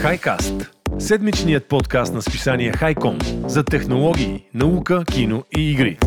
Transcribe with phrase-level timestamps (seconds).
[0.00, 0.68] HiCast–
[0.98, 5.98] седмичният подкаст на списание Хайком за технологии, наука, кино и игри.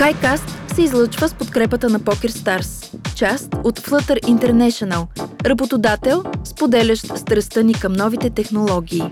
[0.00, 5.06] HiCast се излъчва с подкрепата на Poker Stars, част от Flutter International,
[5.46, 9.02] работодател, споделящ страстта ни към новите технологии.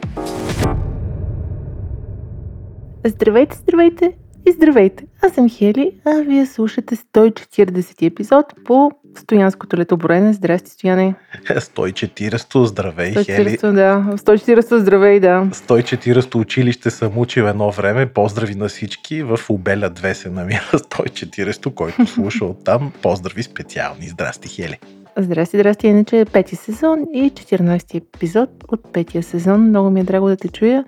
[3.04, 4.12] Здравейте, здравейте
[4.46, 5.04] и здравейте!
[5.22, 10.32] Аз съм Хели, а вие слушате 140 епизод по Стоянското летоброене.
[10.32, 11.14] Здрасти, Стояне!
[11.48, 13.56] 140 здравей, 140, Хели!
[13.74, 14.04] да.
[14.16, 15.48] 140 здравей, да.
[15.52, 18.06] 140 училище съм учил едно време.
[18.06, 19.22] Поздрави на всички.
[19.22, 22.92] В Обеля 2 се намира 140, който слуша оттам.
[23.02, 24.08] Поздрави специални.
[24.08, 24.78] Здрасти, Хели!
[25.16, 25.86] Здрасти, здрасти.
[25.86, 29.68] Иначе е пети сезон и 14 епизод от петия сезон.
[29.68, 30.84] Много ми е драго да те чуя.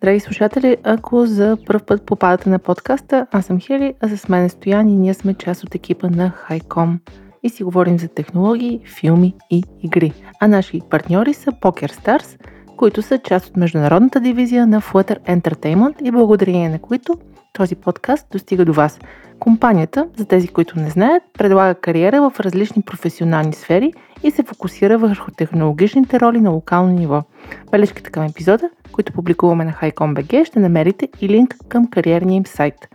[0.00, 4.44] Драги слушатели, ако за първ път попадате на подкаста, аз съм Хели, а с мен
[4.44, 7.00] е Стоян и ние сме част от екипа на Хайком
[7.42, 10.12] и си говорим за технологии, филми и игри.
[10.40, 12.40] А наши партньори са Poker Stars,
[12.76, 17.18] които са част от международната дивизия на Flutter Entertainment и благодарение на които
[17.52, 18.98] този подкаст достига до вас.
[19.38, 24.98] Компанията, за тези, които не знаят, предлага кариера в различни професионални сфери и се фокусира
[24.98, 27.22] върху технологичните роли на локално ниво.
[27.70, 32.88] Бележките към епизода, които публикуваме на HiCom.bg, ще намерите и линк към кариерния им сайт.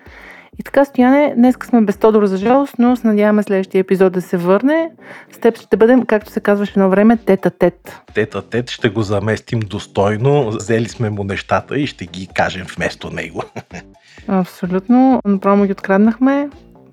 [0.59, 4.21] И така, Стояне, днес сме без Тодор за жалост, но се надяваме следващия епизод да
[4.21, 4.91] се върне.
[5.31, 8.01] С теб ще бъдем, както се казваше едно време, тета-тет.
[8.13, 10.49] Тета-тет ще го заместим достойно.
[10.49, 13.43] Взели сме му нещата и ще ги кажем вместо него.
[14.27, 15.21] Абсолютно.
[15.25, 16.49] Направо ги откраднахме.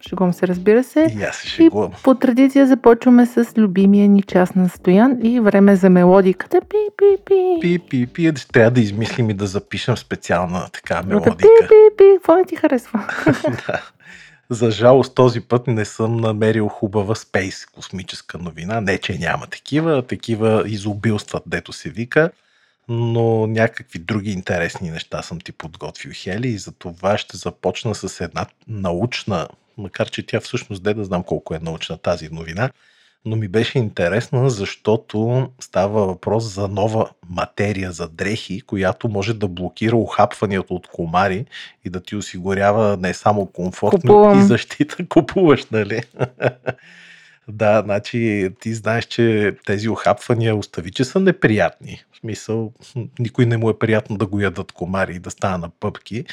[0.09, 1.15] Шегувам се, разбира се.
[1.19, 1.91] И аз се шегувам.
[1.91, 6.61] И по традиция започваме с любимия ни част на Стоян и време за мелодиката.
[6.61, 7.59] Пи, пи, пи.
[7.61, 8.33] Пи, пи, пи.
[8.53, 11.37] Трябва да измислим и да запишем специална така мелодика.
[11.37, 12.05] Пи, пи, пи.
[12.15, 13.07] Какво не ти харесва?
[13.67, 13.83] да.
[14.51, 18.81] За жалост този път не съм намерил хубава спейс космическа новина.
[18.81, 22.31] Не, че няма такива, такива изобилстват, дето се вика,
[22.89, 28.25] но някакви други интересни неща съм ти подготвил, Хели, и за това ще започна с
[28.25, 32.71] една научна, макар че тя всъщност де да знам колко е научна тази новина,
[33.25, 39.49] но ми беше интересна, защото става въпрос за нова материя за дрехи, която може да
[39.49, 41.45] блокира ухапванията от комари
[41.85, 44.39] и да ти осигурява не само комфорт, Купувам.
[44.39, 44.97] но и защита.
[45.09, 46.03] Купуваш, нали?
[47.49, 52.05] Да, значи ти знаеш, че тези охапвания остави, че са неприятни.
[52.13, 52.73] В смисъл,
[53.19, 56.25] никой не му е приятно да го ядат комари и да стана на пъпки,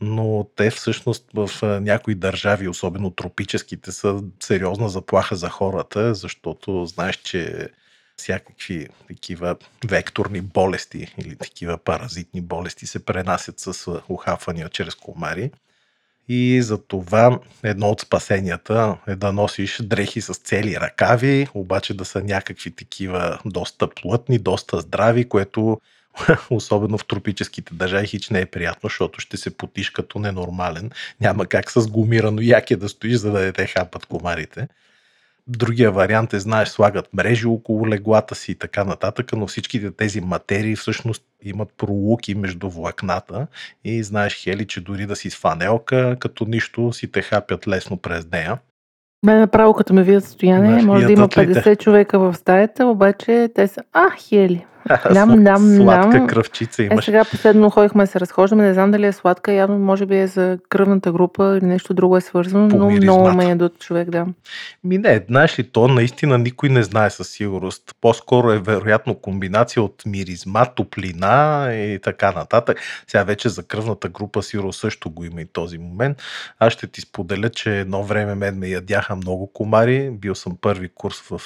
[0.00, 7.16] но те всъщност в някои държави, особено тропическите, са сериозна заплаха за хората, защото знаеш,
[7.16, 7.68] че
[8.16, 9.56] всякакви такива
[9.86, 15.50] векторни болести или такива паразитни болести се пренасят с а, ухапвания чрез комари.
[16.28, 22.04] И за това едно от спасенията е да носиш дрехи с цели ръкави, обаче да
[22.04, 25.80] са някакви такива доста плътни, доста здрави, което
[26.50, 30.90] особено в тропическите държави хич не е приятно, защото ще се потиш като ненормален.
[31.20, 34.68] Няма как с гумирано яке да стоиш, за да не те хапат комарите.
[35.46, 40.20] Другия вариант е, знаеш, слагат мрежи около леглата си и така нататък, но всичките тези
[40.20, 43.46] материи всъщност имат пролуки между влакната
[43.84, 47.96] и знаеш, Хели, че дори да си с фанелка, като нищо си те хапят лесно
[47.96, 48.58] през нея.
[49.26, 51.62] Мен направо като ме видят стояне, Знаеш, може да има ядат ли те?
[51.62, 54.64] 50 човека в стаята, обаче те са, а, хели.
[55.12, 56.26] Ням, ням, Сладка ням.
[56.26, 57.04] кръвчица Е, имаш.
[57.04, 60.26] сега последно ходихме да се разхождаме, не знам дали е сладка, явно може би е
[60.26, 63.20] за кръвната група или нещо друго е свързано, По но миризмата.
[63.20, 64.26] много ме ядат човек, да.
[64.84, 67.82] Ми не, знаеш ли, то наистина никой не знае със сигурност.
[68.00, 71.34] По-скоро е вероятно комбинация от миризма, топлина
[71.72, 72.78] и така нататък.
[73.06, 76.22] Сега вече за кръвната група сигурно също го има и този момент.
[76.58, 80.10] Аз ще ти споделя, че едно време мен ме ядяха много комари.
[80.12, 81.40] Бил съм първи курс в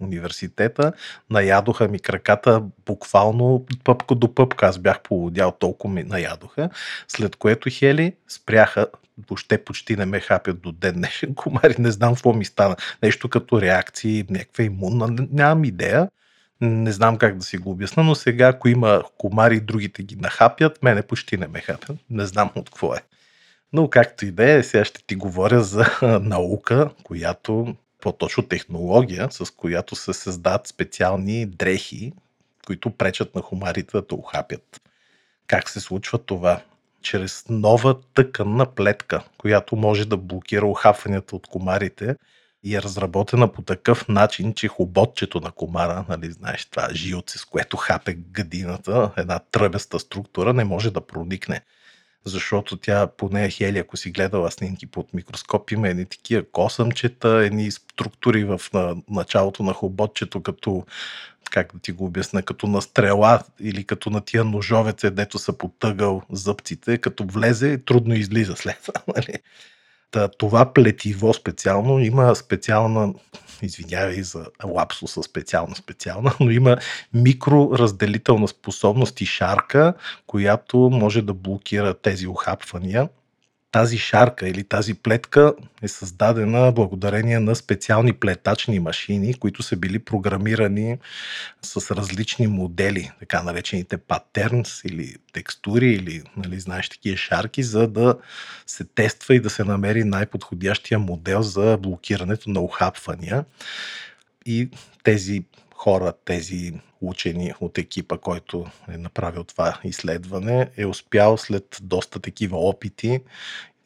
[0.00, 0.92] университета.
[1.30, 4.66] Наядоха ми краката буквално пъпка до пъпка.
[4.66, 6.70] Аз бях полудял, толкова ми наядоха.
[7.08, 8.86] След което хели спряха
[9.28, 11.74] въобще почти не ме хапят до ден днешен комари.
[11.78, 12.76] Не знам какво ми стана.
[13.02, 15.26] Нещо като реакции, някаква имунна.
[15.32, 16.08] Нямам идея.
[16.60, 20.82] Не знам как да си го обясна, но сега, ако има комари другите ги нахапят,
[20.82, 21.96] мене почти не ме хапят.
[22.10, 23.00] Не знам от какво е.
[23.72, 25.86] Но както и да е, сега ще ти говоря за
[26.22, 32.12] наука, която, по-точно технология, с която се създават специални дрехи,
[32.64, 34.80] които пречат на хумарите да те ухапят.
[35.46, 36.62] Как се случва това?
[37.02, 42.16] Чрез нова тъканна плетка, която може да блокира ухапванията от комарите
[42.64, 47.44] и е разработена по такъв начин, че хоботчето на комара, нали, знаеш това жилце, с
[47.44, 51.60] което хапе гъдината, една тръбеста структура, не може да проникне.
[52.24, 57.70] Защото тя, поне Хели, ако си гледала снимки под микроскоп, има едни такива косъмчета, едни
[57.70, 60.86] структури в на, началото на хоботчето, като
[61.54, 65.52] как да ти го обясня, като на стрела или като на тия ножовеце, дето са
[65.52, 69.00] потъгал зъбците, като влезе, трудно излиза след това.
[69.16, 69.38] Нали?
[70.10, 73.14] Та, това плетиво специално има специална,
[73.62, 76.76] извинявай за лапсуса специална, специална, но има
[77.12, 79.94] микроразделителна способност и шарка,
[80.26, 83.08] която може да блокира тези охапвания
[83.74, 89.98] тази шарка или тази плетка е създадена благодарение на специални плетачни машини, които са били
[89.98, 90.98] програмирани
[91.62, 98.18] с различни модели, така наречените патернс или текстури или, нали, знаеш, такива шарки, за да
[98.66, 103.44] се тества и да се намери най-подходящия модел за блокирането на ухапвания.
[104.46, 104.68] И
[105.04, 105.44] тези
[105.74, 112.58] хора, тези учени от екипа, който е направил това изследване, е успял след доста такива
[112.58, 113.20] опити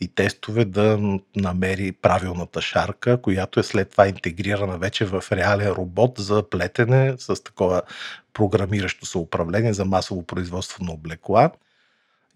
[0.00, 6.18] и тестове да намери правилната шарка, която е след това интегрирана вече в реален робот
[6.18, 7.82] за плетене с такова
[8.32, 11.50] програмиращо се управление за масово производство на облекла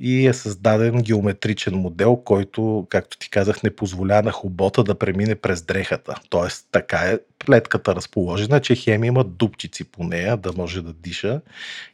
[0.05, 5.35] и е създаден геометричен модел, който, както ти казах, не позволя на хобота да премине
[5.35, 6.15] през дрехата.
[6.31, 11.41] Тоест, така е плетката разположена, че хем има дупчици по нея, да може да диша.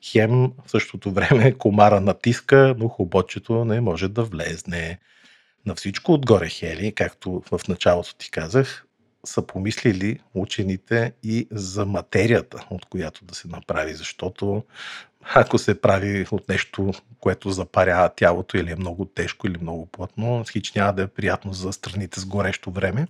[0.04, 0.30] Хем
[0.66, 4.98] в същото време комара натиска, но хоботчето не може да влезне.
[5.66, 8.84] На всичко отгоре, Хели, както в началото ти казах,
[9.24, 14.62] са помислили учените и за материята, от която да се направи, защото
[15.34, 20.44] ако се прави от нещо, което запарява тялото или е много тежко или много плътно,
[20.50, 23.06] хич няма да е приятно за страните с горещо време.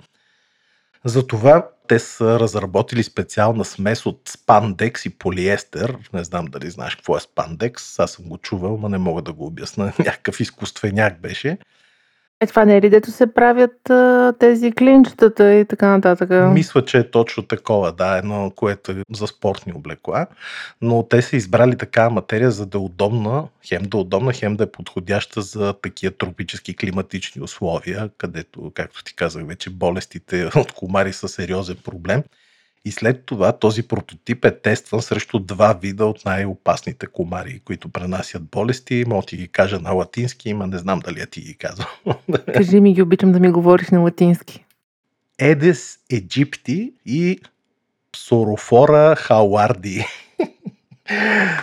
[1.04, 5.98] Затова те са разработили специална смес от спандекс и полиестер.
[6.12, 7.98] Не знам дали знаеш какво е спандекс.
[7.98, 9.92] Аз съм го чувал, но не мога да го обясна.
[9.98, 11.58] Някакъв изкуственяк беше.
[12.40, 16.31] Е, това не е ли дето се правят а, тези клинчетата и така нататък?
[16.52, 20.26] Мисля, че е точно такова, да, едно, което е за спортни облекла,
[20.81, 24.56] но те са избрали такава материя, за да е удобна, хем да е удобна, хем
[24.56, 30.73] да е подходяща за такива тропически климатични условия, където, както ти казах вече, болестите от
[30.73, 32.23] комари са сериозен проблем.
[32.84, 38.42] И след това този прототип е тестван срещу два вида от най-опасните комари, които пренасят
[38.42, 39.04] болести.
[39.06, 41.86] Мога ти ги кажа на латински, има не знам дали я ти ги казвам.
[42.54, 44.64] Кажи ми ги, обичам да ми говориш на латински.
[45.38, 47.40] Едес египти и
[48.16, 50.04] Сорофора хауарди.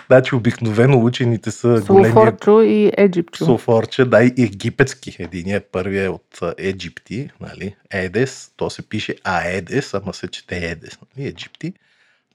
[0.08, 2.08] значи обикновено учените са големи...
[2.08, 3.46] Суфорчо и Еджипчо.
[3.46, 5.16] Суфорче, да, и египетски.
[5.20, 7.76] Единият е първият от Египти, нали?
[7.92, 11.28] Едес, то се пише Аедес, ама се чете Едес, нали?
[11.28, 11.74] Египти.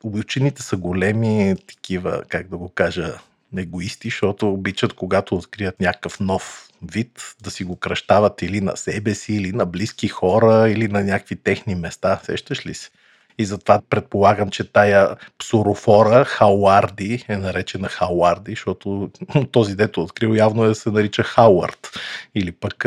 [0.03, 3.15] Учените са големи такива, как да го кажа,
[3.57, 9.15] егоисти, защото обичат, когато открият някакъв нов вид, да си го кръщават или на себе
[9.15, 12.21] си, или на близки хора, или на някакви техни места.
[12.25, 12.91] Сещаш ли се?
[13.39, 19.11] И затова предполагам, че тая псорофора Хауарди е наречена Хауарди, защото
[19.53, 21.91] този дето открил явно е се нарича Хауард.
[22.35, 22.87] Или пък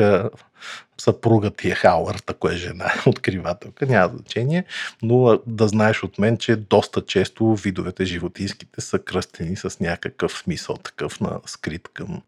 [1.01, 4.63] съпруга ти е Хауард, ако е жена, откривателка, няма значение,
[5.01, 10.77] но да знаеш от мен, че доста често видовете животинските са кръстени с някакъв смисъл,
[10.77, 12.21] такъв на скрит към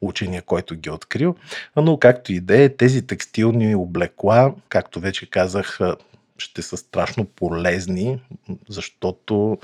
[0.00, 1.36] учения, който ги е открил.
[1.76, 5.80] Но както и да е, тези текстилни облекла, както вече казах,
[6.38, 8.18] ще са страшно полезни,
[8.68, 9.58] защото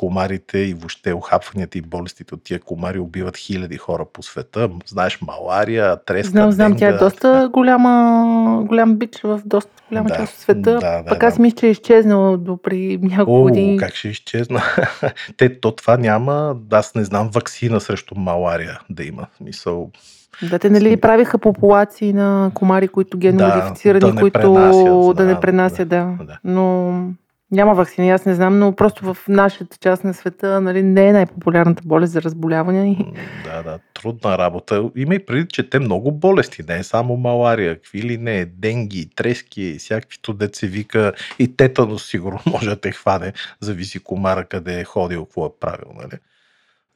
[0.00, 4.70] комарите и въобще охапванията и болестите от тия комари убиват хиляди хора по света.
[4.86, 10.16] Знаеш, малария, треска, Знам, знам, тя е доста голяма, голям бич в доста голяма да,
[10.16, 10.60] част от света.
[10.60, 11.42] Да, да, Пък аз да.
[11.42, 13.78] мисля, че е изчезнала до при няколко години.
[13.78, 14.62] как ще изчезна?
[15.36, 19.26] Те, то това няма, аз не знам вакцина срещу малария да има.
[19.40, 19.90] Мисъл,
[20.50, 25.24] да, те нали правиха популации на комари, които геномодифицирани, да, да които пренасят, да, да
[25.24, 26.16] не пренасят, да.
[26.26, 26.38] да.
[26.44, 26.94] Но
[27.52, 31.12] няма вакцини, аз не знам, но просто в нашата част на света нали, не е
[31.12, 32.96] най-популярната болест за разболяване.
[33.44, 34.90] Да, да, трудна работа.
[34.96, 39.10] Има и преди, че те много болести, не е само малария, какви ли не, денги,
[39.16, 44.84] трески, всякаквито деца вика и тетанос сигурно може да те хване, зависи комара къде е
[44.84, 46.18] ходил, какво е правил, нали?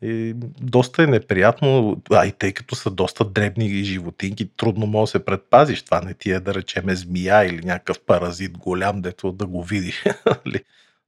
[0.04, 5.18] И доста е неприятно, а и тъй като са доста дребни животинки, трудно може да
[5.18, 5.82] се предпазиш.
[5.82, 10.04] Това не ти е да речеме змия или някакъв паразит голям, дето да го видиш.
[10.46, 10.60] Нали?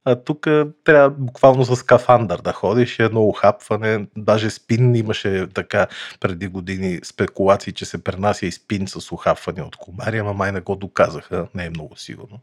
[0.09, 0.47] а тук
[0.83, 5.87] трябва буквално с скафандър да ходиш, едно ухапване, даже спин имаше така
[6.19, 10.61] преди години спекулации, че се пренася и спин с ухапване от комари, ама май не
[10.61, 12.39] го доказаха, не е много сигурно.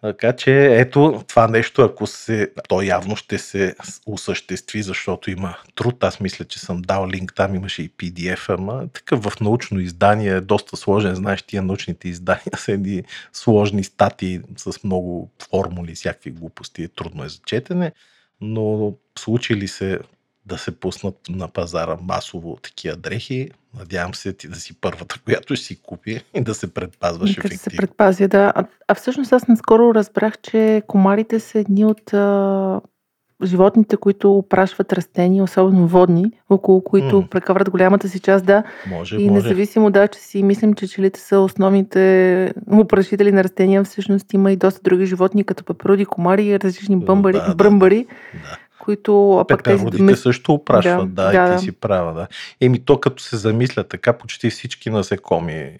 [0.00, 3.74] Така че ето това нещо, ако се, то явно ще се
[4.06, 6.04] осъществи, защото има труд.
[6.04, 10.32] Аз мисля, че съм дал линк, там имаше и PDF, ама такъв в научно издание
[10.32, 11.14] е доста сложен.
[11.14, 13.02] Знаеш, тия научните издания са едни
[13.32, 17.92] сложни статии с много формули, всякакви глупости, е трудно е за четене.
[18.40, 19.98] но случи ли се
[20.48, 25.56] да се пуснат на пазара масово такива дрехи, надявам се ти да си първата, която
[25.56, 27.70] ще си купи и да се предпазваш Нека ефективно.
[27.70, 28.52] се предпазя, да.
[28.54, 32.80] А, а всъщност аз наскоро разбрах, че комарите са едни от а,
[33.44, 37.26] животните, които опрашват растения, особено водни, около които М.
[37.30, 38.62] прекъват голямата си част, да.
[38.90, 39.32] Може, И може.
[39.32, 44.56] независимо да, че си мислим, че челите са основните опрашители на растения, всъщност има и
[44.56, 48.58] доста други животни, като пеперуди, комари и различни бъмбари, да, да, бръмбари, Да.
[48.88, 52.14] Които а пък тези Пеперудите мес- също опрашват, да, Да, да, и ти си права,
[52.14, 52.26] да.
[52.60, 55.70] Еми, то като се замисля така, почти всички насекоми.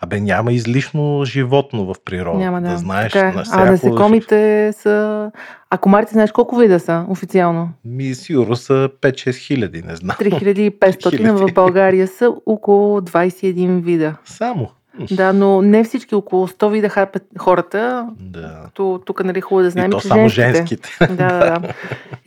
[0.00, 2.38] Абе, няма излишно животно в природата.
[2.38, 2.70] Няма да.
[2.70, 3.12] да знаеш.
[3.12, 3.32] така е.
[3.32, 5.30] на а всяко- насекомите са...
[5.70, 7.70] А комарите знаеш колко вида са официално?
[7.84, 10.16] Ми, сигурно са 5-6 хиляди, не знам.
[10.16, 11.54] 3500, а в 3000.
[11.54, 14.14] България са около 21 вида.
[14.24, 14.70] Само.
[15.10, 18.08] Да, но не всички, около 100 вида хапят хората.
[18.20, 18.60] Да.
[18.74, 20.88] То, тук нали хубаво да знаем, и то че само женските.
[20.98, 21.14] женските.
[21.16, 21.68] Да, да, да.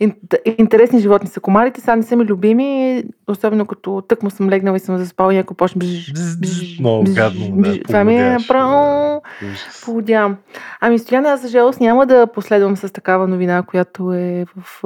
[0.00, 4.76] Ин- Интересни животни са комарите, сега не са ми любими, особено като тъкмо съм легнала
[4.76, 7.56] и съм заспала и някой почне бж, бж, Много гадно.
[7.62, 9.46] Да, Това ми е поводяш, право да.
[9.46, 9.82] Ужас.
[9.84, 10.36] Поводявам.
[10.80, 14.82] Ами, Стояна, аз за жалост няма да последвам с такава новина, която е в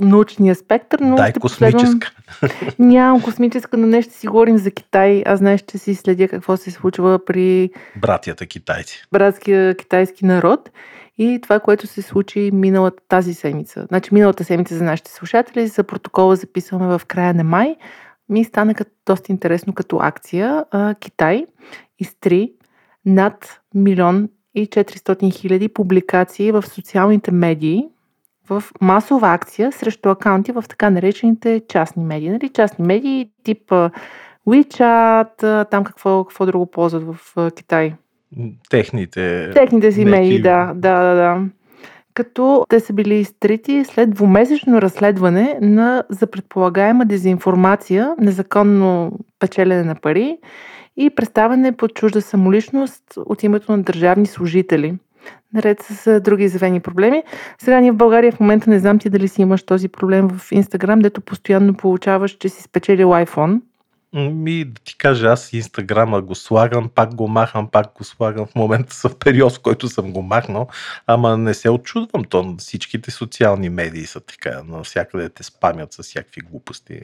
[0.00, 1.82] научния спектър, но Дай ще последвам...
[1.82, 2.12] космическа.
[2.78, 5.22] Нямам космическа, но не ще си говорим за Китай.
[5.26, 9.04] Аз знаеш, че си следя какво се случва при Братята китайци.
[9.12, 10.70] братския китайски народ
[11.18, 13.86] и това, което се случи миналата тази седмица.
[13.88, 17.76] Значи миналата седмица за нашите слушатели, за протокола записваме в края на май.
[18.28, 20.64] Ми стана като, доста интересно като акция.
[20.70, 21.46] А, Китай
[21.98, 22.52] изтри
[23.06, 27.88] над милион и 400 хиляди публикации в социалните медии
[28.50, 32.30] в масова акция срещу акаунти в така наречените частни медии.
[32.30, 32.48] Нали?
[32.48, 33.72] Частни медии тип
[34.48, 37.94] WeChat, там какво, какво друго ползват в Китай.
[38.70, 39.50] Техните.
[39.54, 41.42] Техните си медии, да, да, да, да.
[42.14, 49.94] Като те са били изтрити след двумесечно разследване на, за предполагаема дезинформация, незаконно печелене на
[49.94, 50.38] пари
[50.96, 54.94] и представяне под чужда самоличност от името на държавни служители.
[55.54, 57.22] Наред с други изявени проблеми.
[57.58, 60.52] Сега ние в България в момента не знам ти дали си имаш този проблем в
[60.52, 63.60] Инстаграм, дето постоянно получаваш, че си спечелил iPhone.
[64.12, 68.46] Ми, да ти кажа, аз Инстаграма го слагам, пак го махам, пак го слагам.
[68.46, 70.68] В момента съм в период, в който съм го махнал,
[71.06, 72.24] ама не се очудвам.
[72.24, 77.00] То всичките социални медии са така, навсякъде те спамят с всякакви глупости.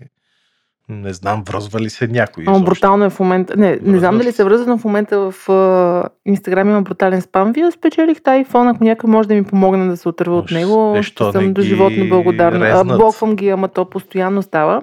[0.89, 2.45] Не знам, връзва ли се някой.
[2.49, 3.57] О, брутално е в момента.
[3.57, 4.45] Не, не Връзва знам дали се.
[4.45, 5.35] връзва, но в момента в
[6.27, 7.53] Инстаграм има брутален спам.
[7.53, 11.03] Вие спечелихте iPhone, ако някой може да ми помогне да се отърва от него, Е,
[11.03, 12.67] ще съм не до животно благодарна.
[12.67, 14.83] А, блоквам ги, ама то постоянно става.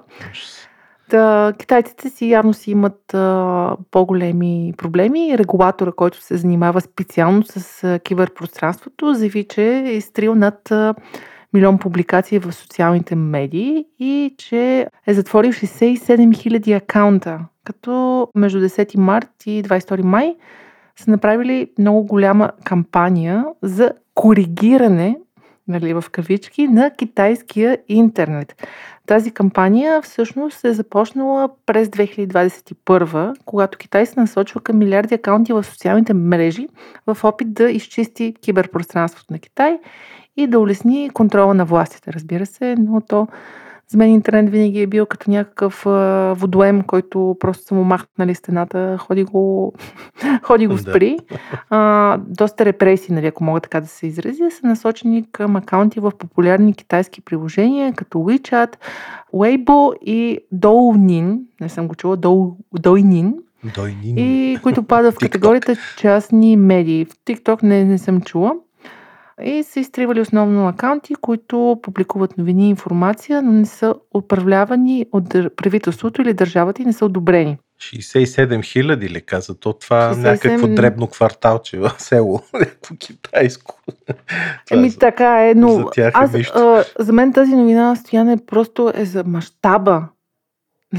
[1.09, 5.37] Та, китайците си явно си имат а, по-големи проблеми.
[5.37, 10.93] Регулатора, който се занимава специално с а, киберпространството, заяви, че е изтрил над а,
[11.53, 18.97] милион публикации в социалните медии и че е затворил 67 000 акаунта, като между 10
[18.97, 20.35] март и 22 май
[20.95, 25.17] са направили много голяма кампания за коригиране
[25.67, 28.67] нали, в кавички, на китайския интернет.
[29.07, 35.63] Тази кампания всъщност е започнала през 2021, когато Китай се насочва към милиарди акаунти в
[35.63, 36.67] социалните мрежи
[37.07, 39.79] в опит да изчисти киберпространството на Китай
[40.37, 43.27] и да улесни контрола на властите, разбира се, но то
[43.87, 48.35] за мен интернет винаги е бил като някакъв а, водоем, който просто са му махнали
[48.35, 49.73] стената, ходи го,
[50.43, 51.17] ходи го спри.
[51.69, 56.11] А, доста репресии, нали, ако мога така да се изразя, са насочени към акаунти в
[56.19, 58.75] популярни китайски приложения, като WeChat,
[59.33, 63.33] Weibo и Douyin, не съм го чула, Dou- Douyin,
[63.75, 64.17] Дойнин.
[64.17, 67.05] и които падат в категорията частни медии.
[67.05, 68.53] В TikTok не, не съм чула.
[69.41, 75.29] И са изтривали основно акаунти, които публикуват новини и информация, но не са управлявани от
[75.29, 77.57] правителството или държавата и не са одобрени.
[77.79, 79.59] 67 хиляди ли каза?
[79.59, 82.41] То това 67 някакво дребно кварталче в село.
[82.53, 83.75] Някакво китайско.
[84.71, 86.53] Еми за- така е, но за тях е аз, нищо.
[86.57, 90.03] а, за мен тази новина, Стояне, просто е за мащаба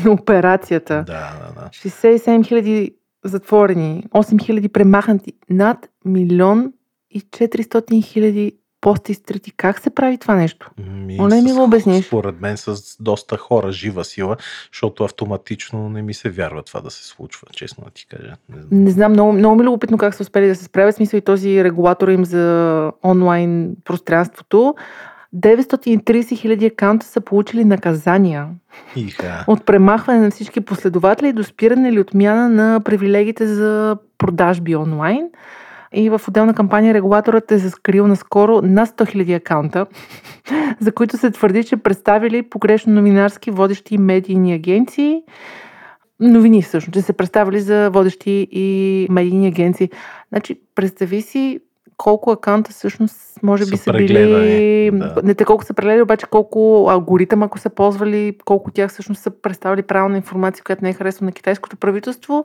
[0.05, 0.95] на операцията.
[1.07, 1.69] Да, да, да.
[1.69, 6.73] 67 хиляди затворени, 8 хиляди премахнати, над милион
[7.14, 8.52] и 400 хиляди
[8.85, 9.52] пости стрити.
[9.56, 10.71] Как се прави това нещо?
[10.78, 12.06] Ми, Моля ми го обясниш.
[12.06, 14.37] Според мен с доста хора, жива сила,
[14.73, 18.35] защото автоматично не ми се вярва това да се случва, честно да ти кажа.
[18.49, 18.85] Не знам.
[18.85, 20.94] Не знам, много, много ми е любопитно как са успели да се справят.
[20.94, 24.75] Смисъл и този регулатор им за онлайн пространството.
[25.37, 28.49] 930 хиляди акаунта са получили наказания
[28.97, 29.44] Иха.
[29.49, 35.28] от премахване на всички последователи до спиране или отмяна на привилегиите за продажби онлайн.
[35.94, 39.86] И в отделна кампания регулаторът е заскрил наскоро на 100 000 акаунта,
[40.80, 45.22] за които се твърди, че представили погрешно новинарски водещи медийни агенции,
[46.20, 49.90] новини всъщност, че се представили за водещи и медийни агенции.
[50.32, 51.60] Значи, представи си
[51.96, 54.90] колко акаунта всъщност може би са, са били...
[54.90, 55.20] Да.
[55.24, 59.30] Не те колко са прегледали, обаче колко алгоритъм, ако са ползвали, колко тях всъщност са
[59.30, 62.44] представили правилна информация, която не е харесва на китайското правителство.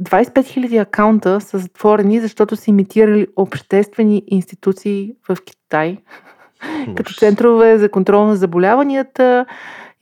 [0.00, 5.98] 25 000 акаунта са затворени, защото са имитирали обществени институции в Китай,
[6.96, 9.46] като центрове за контрол на заболяванията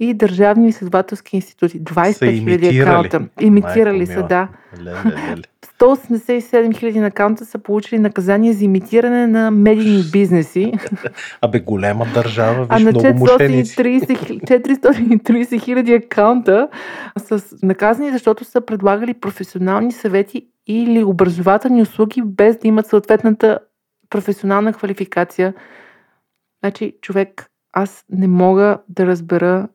[0.00, 1.85] и държавни изследователски институти.
[1.85, 3.28] 25 000 акаунта.
[3.40, 4.49] Имитирали са, да.
[4.78, 5.37] Леле, леле.
[5.80, 10.73] 187 хиляди акаунта са получили наказание за имитиране на медийни бизнеси.
[11.40, 16.69] Абе, голема държава, виж, а на 430 хиляди акаунта
[17.19, 23.59] са наказани, защото са предлагали професионални съвети или образователни услуги, без да имат съответната
[24.11, 25.54] професионална квалификация.
[26.64, 29.69] Значи, човек, аз не мога да разбера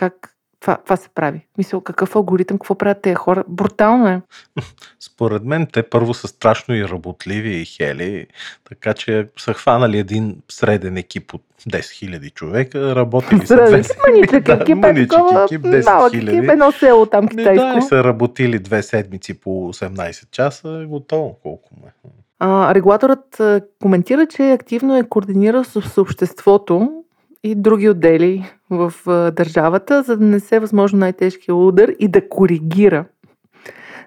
[0.00, 1.46] как това, това се прави.
[1.58, 3.44] Мисля, какъв алгоритъм, какво правят тези хора?
[3.48, 4.20] Брутално е.
[5.00, 8.26] Според мен те първо са страшно и работливи и хели,
[8.68, 13.82] така че са хванали един среден екип от 10 000 човека, работили са две...
[14.08, 17.66] Маничък да, екип, е такова, екип, 10 екип, едно село там китайско.
[17.66, 22.10] Да, и са работили две седмици по 18 часа, готово колко ме.
[22.38, 23.40] А, регулаторът
[23.82, 27.04] коментира, че активно е координирал с обществото
[27.44, 28.92] и други отдели в
[29.36, 33.04] държавата, за да не се възможно най-тежкия удар и да коригира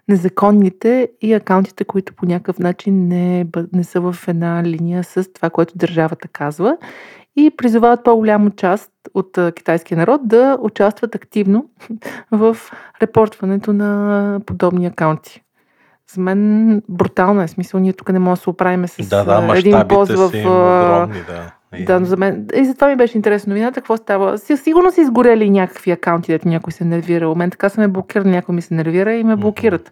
[0.10, 5.50] незаконните и акаунтите, които по някакъв начин не, не са в една линия с това,
[5.50, 6.78] което държавата казва
[7.36, 11.66] и призовават по-голяма част от китайския народ да участват активно
[12.32, 12.58] в
[13.02, 15.42] репортването на подобни акаунти.
[16.14, 17.80] За мен брутално е смисъл.
[17.80, 20.26] Ние тук не можем да се оправим с да, да, един пост в...
[20.26, 21.52] Огромни, да.
[21.80, 22.48] Да, за мен.
[22.56, 23.82] И затова ми беше интересно новината.
[23.82, 24.38] Какво става?
[24.38, 27.30] Сигурно са изгорели някакви акаунти, дето някой се нервира.
[27.30, 29.92] У мен така са ме блокирали, някой ми се нервира и ме блокират.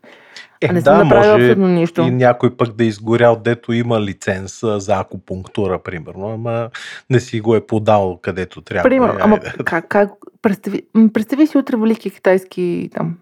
[0.61, 2.01] Е, а не да, съм направил абсолютно нищо.
[2.01, 6.69] И някой пък да е изгорял, дето има лиценз за акупунктура, примерно, ама
[7.09, 8.89] не си го е подал където трябва.
[8.89, 10.81] Примерно, ама как, как представи,
[11.13, 13.17] представи си утре велики китайски там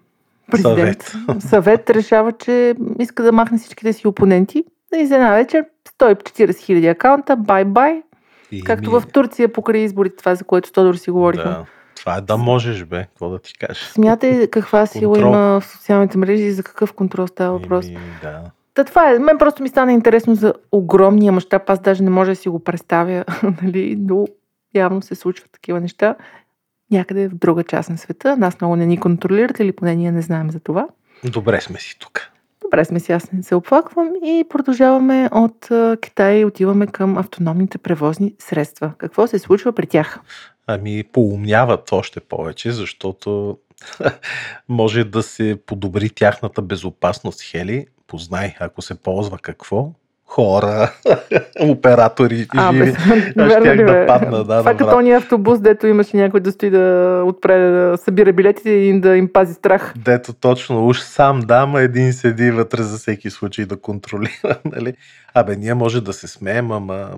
[0.51, 1.03] президент.
[1.03, 1.41] Съвет.
[1.41, 4.63] Съвет решава, че иска да махне всичките си опоненти.
[4.95, 5.65] И за една вечер
[5.99, 8.01] 140 хиляди акаунта, бай-бай,
[8.51, 8.99] и Както ми...
[8.99, 11.43] в Турция покрай изборите, това за което Тодор си говорихме.
[11.43, 11.65] Да.
[11.95, 13.05] Това е да можеш, бе.
[13.05, 13.83] Какво да ти кажеш?
[13.83, 17.87] Смятай каква сила има в социалните мрежи и за какъв контрол става въпрос.
[17.87, 18.41] Ими, да.
[18.73, 19.19] Та това е.
[19.19, 21.69] Мен просто ми стана интересно за огромния мащаб.
[21.69, 23.25] Аз даже не може да си го представя,
[23.63, 24.27] нали, но
[24.75, 26.15] явно се случват такива неща
[26.91, 28.37] някъде в друга част на света.
[28.37, 30.87] Нас много не ни контролират или поне ние не знаем за това.
[31.23, 32.31] Добре сме си тук.
[32.69, 35.69] Добре сме си, аз не се оплаквам и продължаваме от
[36.01, 38.91] Китай и отиваме към автономните превозни средства.
[38.97, 40.19] Какво се случва при тях?
[40.67, 43.57] Ами, поумняват още повече, защото
[44.69, 47.85] може да се подобри тяхната безопасност, Хели.
[48.07, 49.91] Познай, ако се ползва какво,
[50.29, 50.91] хора,
[51.59, 52.89] оператори а, живи.
[53.37, 54.43] Аз щях да падна.
[54.43, 58.69] Да, Това като този автобус, дето имаше някой да стои да отпре да събира билетите
[58.69, 59.93] и да им пази страх.
[59.97, 64.59] Дето точно, уж сам дама, един седи вътре за всеки случай да контролира.
[64.65, 64.93] Нали?
[65.33, 67.09] Абе, ние може да се смеем, ама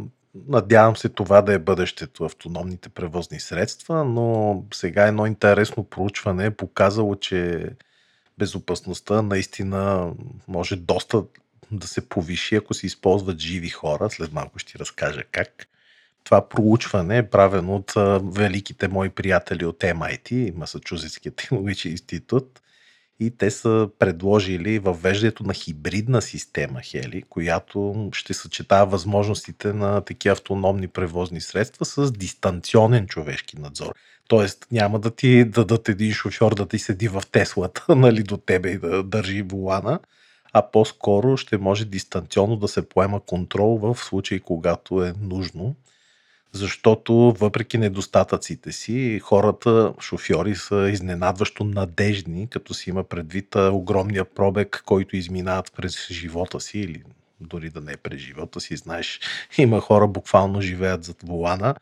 [0.47, 6.51] Надявам се това да е бъдещето автономните превозни средства, но сега едно интересно проучване е
[6.51, 7.65] показало, че
[8.37, 10.11] безопасността наистина
[10.47, 11.23] може доста
[11.71, 14.09] да се повиши, ако се използват живи хора.
[14.09, 15.67] След малко ще ти разкажа как.
[16.23, 17.93] Това проучване е правено от
[18.35, 22.61] великите мои приятели от MIT, Масачузетския технологичен институт,
[23.19, 30.33] и те са предложили въвеждането на хибридна система Хели, която ще съчетава възможностите на такива
[30.33, 33.93] автономни превозни средства с дистанционен човешки надзор.
[34.27, 38.69] Тоест няма да ти дадат един шофьор да ти седи в Теслата, нали, до тебе
[38.69, 39.99] и да държи волана,
[40.53, 45.75] а по-скоро ще може дистанционно да се поема контрол в случай, когато е нужно.
[46.53, 54.83] Защото въпреки недостатъците си, хората, шофьори са изненадващо надежни, като си има предвид огромния пробег,
[54.85, 57.03] който изминават през живота си или
[57.41, 58.75] дори да не е през живота си.
[58.75, 59.19] Знаеш,
[59.57, 61.75] има хора буквално живеят зад волана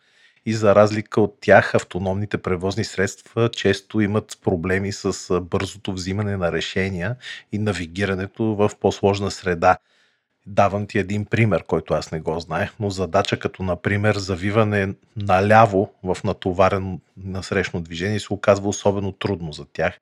[0.50, 6.52] и за разлика от тях автономните превозни средства често имат проблеми с бързото взимане на
[6.52, 7.16] решения
[7.52, 9.78] и навигирането в по-сложна среда.
[10.46, 15.94] Давам ти един пример, който аз не го знаех, но задача като, например, завиване наляво
[16.04, 20.00] в натоварен насрещно движение се оказва особено трудно за тях.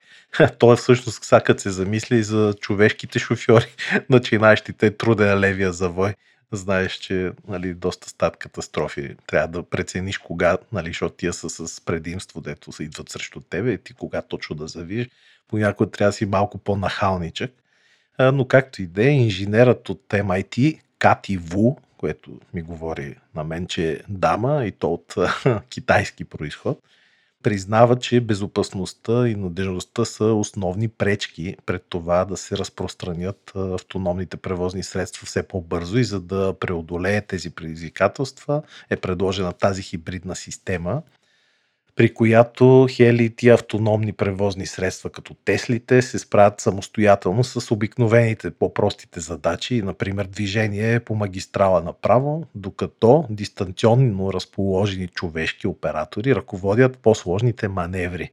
[0.58, 3.66] То е всъщност, сега се замисли за човешките шофьори,
[4.10, 6.14] начинаещите труден левия завой.
[6.52, 9.16] Знаеш, че нали, доста стат катастрофи.
[9.26, 13.72] Трябва да прецениш кога, нали, защото тия са с предимство, дето се идват срещу тебе
[13.72, 15.08] и ти кога точно да завиеш.
[15.48, 17.50] Понякога трябва да си малко по-нахалничък
[18.18, 23.66] но както и да е, инженерът от MIT, Кати Ву, което ми говори на мен,
[23.66, 25.14] че е дама и то от
[25.68, 26.78] китайски происход,
[27.48, 34.82] признава, че безопасността и надежността са основни пречки пред това да се разпространят автономните превозни
[34.82, 41.02] средства все по-бързо и за да преодолее тези предизвикателства е предложена тази хибридна система,
[41.98, 49.20] при която хели и автономни превозни средства, като Теслите, се справят самостоятелно с обикновените по-простите
[49.20, 58.30] задачи, например движение по магистрала направо, докато дистанционно разположени човешки оператори ръководят по-сложните маневри.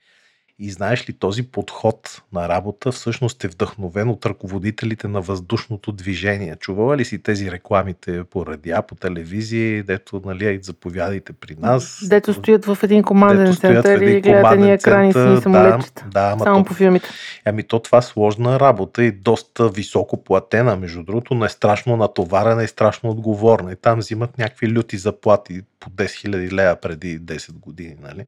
[0.59, 6.55] И знаеш ли, този подход на работа всъщност е вдъхновен от ръководителите на въздушното движение.
[6.55, 12.03] Чувала ли си тези рекламите по радиа, по телевизии, дето, нали, заповядайте при нас?
[12.09, 16.05] Дето стоят в един команден център и гледате ни екрани си самолетчета.
[16.11, 17.09] Да, да, Само то, по филмите.
[17.45, 22.63] Ами то това сложна работа и доста високо платена, между другото, но е страшно натоварена
[22.63, 23.71] и страшно отговорна.
[23.71, 28.25] И там взимат някакви люти заплати по 10 000 лея преди 10 години, нали?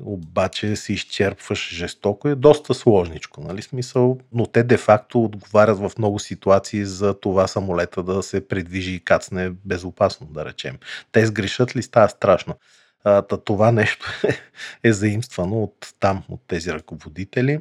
[0.00, 6.18] Обаче се изчерпваш жестоко е доста сложничко, нали смисъл, но те де-факто отговарят в много
[6.18, 10.78] ситуации за това самолета да се придвижи и кацне безопасно, да речем.
[11.12, 12.54] Те сгрешат ли става страшно.
[13.04, 14.36] А, това нещо е,
[14.88, 17.58] е заимствано от там, от тези ръководители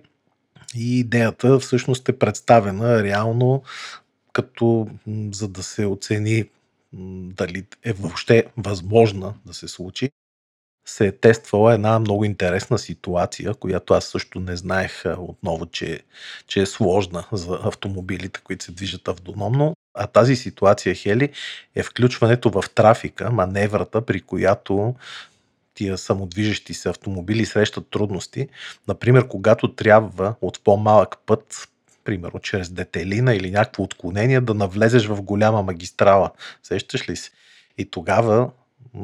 [0.75, 3.63] и идеята всъщност е представена реално
[4.33, 4.87] като
[5.31, 6.45] за да се оцени
[7.33, 10.09] дали е въобще възможна да се случи
[10.85, 15.99] се е тествала една много интересна ситуация, която аз също не знаех отново, че,
[16.47, 19.75] че е сложна за автомобилите, които се движат автономно.
[19.93, 21.29] А тази ситуация, Хели,
[21.75, 24.95] е включването в трафика, маневрата, при която
[25.73, 28.47] тия самодвижещи се автомобили срещат трудности.
[28.87, 31.67] Например, когато трябва от по-малък път,
[32.03, 36.31] примерно чрез детелина или някакво отклонение, да навлезеш в голяма магистрала.
[36.63, 37.31] Сещаш ли си?
[37.77, 38.49] И тогава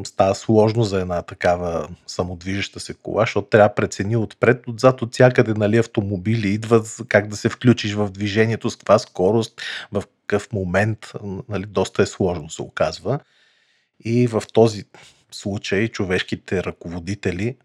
[0.04, 5.14] става сложно за една такава самодвижеща се кола, защото трябва да прецени отпред, отзад, от
[5.14, 10.54] всякъде нали, автомобили идват, как да се включиш в движението, с каква скорост, в какъв
[10.54, 11.12] момент,
[11.50, 13.20] нали, доста е сложно се оказва.
[14.06, 14.84] И в този
[15.32, 17.58] случай човешките ръководители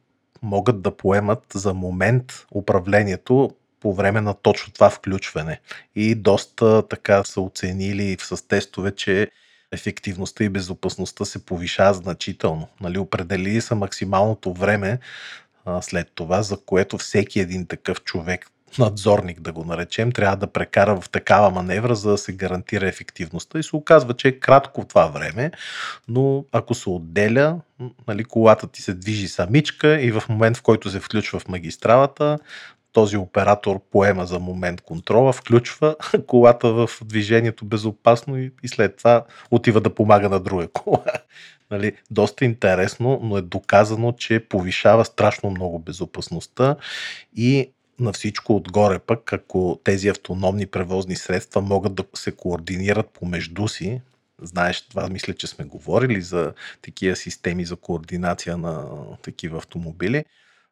[0.42, 5.60] могат да поемат за момент управлението по време на точно това включване.
[5.94, 9.30] И доста така са оценили с тестове, че
[9.74, 12.68] ефективността и безопасността се повишава значително.
[12.80, 14.98] Нали, определи са максималното време
[15.64, 20.46] а, след това, за което всеки един такъв човек, надзорник да го наречем, трябва да
[20.46, 23.58] прекара в такава маневра, за да се гарантира ефективността.
[23.58, 25.50] И се оказва, че е кратко това време,
[26.08, 27.60] но ако се отделя,
[28.08, 32.38] нали, колата ти се движи самичка и в момент, в който се включва в магистралата,
[32.94, 39.24] този оператор поема за момент контрола, включва колата в движението безопасно и, и след това
[39.50, 41.04] отива да помага на друга кола.
[41.70, 46.76] Нали, доста интересно, но е доказано, че повишава страшно много безопасността
[47.36, 53.68] и на всичко отгоре пък, ако тези автономни превозни средства могат да се координират помежду
[53.68, 54.00] си,
[54.42, 56.52] знаеш, това мисля, че сме говорили за
[56.82, 58.86] такива системи за координация на
[59.22, 60.24] такива автомобили,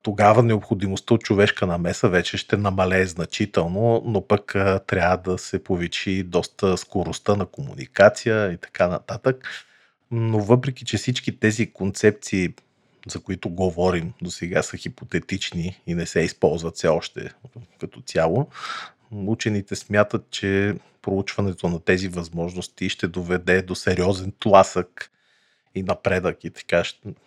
[0.03, 4.53] тогава необходимостта от човешка намеса вече ще намалее значително, но пък
[4.87, 9.49] трябва да се повечи доста скоростта на комуникация и така нататък.
[10.11, 12.55] Но въпреки, че всички тези концепции,
[13.09, 17.31] за които говорим до сега са хипотетични и не се използват все още
[17.81, 18.49] като цяло,
[19.13, 25.12] учените смятат, че проучването на тези възможности ще доведе до сериозен тласък
[25.75, 26.83] и напредък и така,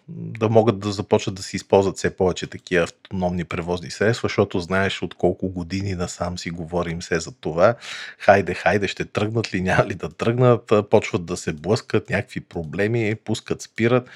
[0.08, 5.02] да могат да започнат да се използват все повече такива автономни превозни средства, защото знаеш
[5.02, 7.76] от колко години насам си говорим се за това.
[8.20, 13.16] Хайде, хайде, ще тръгнат ли, няма ли да тръгнат, почват да се блъскат, някакви проблеми,
[13.16, 14.10] пускат, спират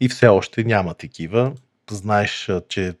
[0.00, 1.52] и все още няма такива.
[1.90, 2.94] Знаеш, че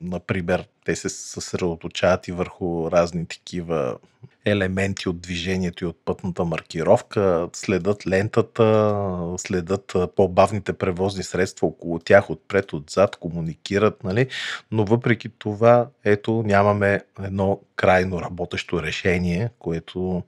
[0.00, 3.96] например, те се съсредоточават и върху разни такива
[4.44, 8.96] елементи от движението и от пътната маркировка, следят лентата,
[9.36, 14.26] следят по-бавните превозни средства около тях, отпред, отзад, комуникират, нали?
[14.70, 20.22] но въпреки това, ето, нямаме едно крайно работещо решение, което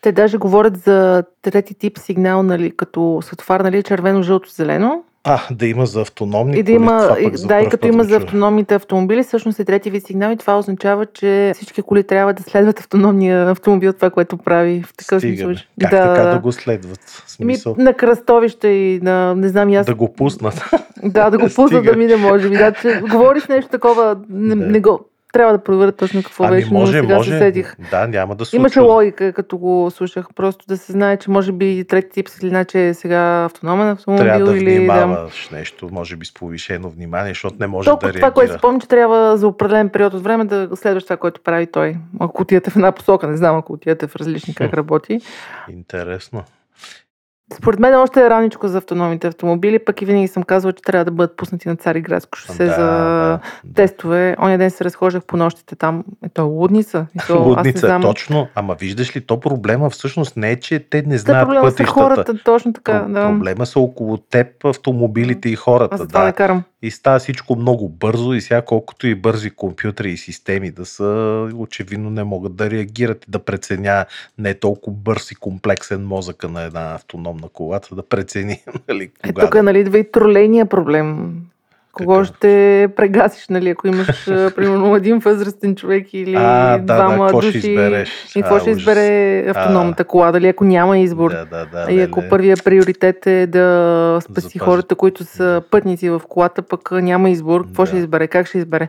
[0.00, 5.04] Те даже говорят за трети тип сигнал, нали, като светофар, нали, червено, жълто, зелено.
[5.26, 7.68] А, да има за автономни И да коли, има, това и, пък за да, и
[7.68, 11.82] като има за автономните автомобили, всъщност е трети вид сигнал и това означава, че всички
[11.82, 15.64] коли трябва да следват автономния автомобил, това, което прави в такъв Стига, смисъл.
[15.80, 17.00] Как така да го следват?
[17.00, 20.70] В Еми, Смисъл, на кръстовище и на, не знам, аз да го пуснат.
[21.04, 21.92] Да, да го пусна Стига.
[21.92, 22.56] да мине, може би.
[22.56, 24.66] Да, че говориш нещо такова, не, Да.
[24.66, 25.00] не го...
[25.36, 27.30] Трябва да проверя точно какво Ами беше, може, но сега може.
[27.30, 27.76] се сетих.
[27.90, 30.26] Да, няма да се Имаше логика, като го слушах.
[30.34, 34.24] Просто да се знае, че може би трети тип светлина, че е сега автономен автомобил
[34.24, 34.74] Трябва да или...
[34.74, 34.78] Да.
[34.80, 38.58] внимаваш нещо, може би с повишено внимание, защото не може Толкова да това, което реагира.
[38.58, 41.96] спомням, че трябва за определен период от време да следваш това, което прави той.
[42.20, 45.20] Ако отидете в една посока, не знам ако отидете в различни как работи.
[45.68, 46.44] Интересно.
[47.54, 51.04] Според мен още е раничко за автономните автомобили, пък и винаги съм казвала, че трябва
[51.04, 53.38] да бъдат пуснати на Цариградско шосе да, за да, да.
[53.74, 54.36] тестове.
[54.40, 56.04] Оня ден се разхождах по нощите там.
[56.24, 57.06] Ето, лудница.
[57.14, 58.02] И то, аз Лудница, знам.
[58.02, 58.48] точно.
[58.54, 61.90] Ама виждаш ли, то проблема всъщност не е, че те не знаят са пътищата.
[61.90, 62.92] хората, точно така.
[63.00, 63.28] Да.
[63.28, 65.96] Проблема са около теб, автомобилите и Аз хората.
[65.98, 66.26] това Да.
[66.26, 66.62] не карам.
[66.86, 71.48] И става всичко много бързо и сега колкото и бързи компютри и системи да са,
[71.54, 74.06] очевидно не могат да реагират и да преценя
[74.38, 79.28] не е толкова бърз и комплексен мозъка на една автономна колата да прецени нали, Е,
[79.28, 79.62] кога тук да...
[79.62, 81.34] нали, идва и троления проблем.
[81.96, 82.26] Кого Какъв?
[82.26, 87.26] ще прегасиш, нали, ако имаш, а, примерно, един възрастен човек или А, да, да, двама
[87.26, 87.58] какво души.
[87.58, 88.10] ще избереш?
[88.36, 88.80] И какво А, ще ужас.
[88.80, 90.32] избере автономната кола?
[90.32, 91.30] Дали ако няма избор?
[91.30, 91.92] Да, да, да.
[91.92, 94.58] И ако първият приоритет е да спаси Запази.
[94.58, 97.86] хората, които са пътници в колата, пък а, няма избор, какво Да.
[97.86, 98.26] ще избере?
[98.28, 98.88] Как ще избере?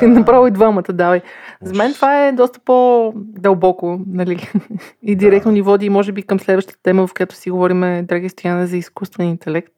[0.00, 0.08] Да.
[0.08, 1.20] Направо и двамата, давай.
[1.62, 4.48] За мен това е доста по-дълбоко, нали?
[5.02, 8.66] И директно ни води, може би, към следващата тема, в която си говорим, драги Стояна,
[8.66, 9.74] за изкуствен интелект.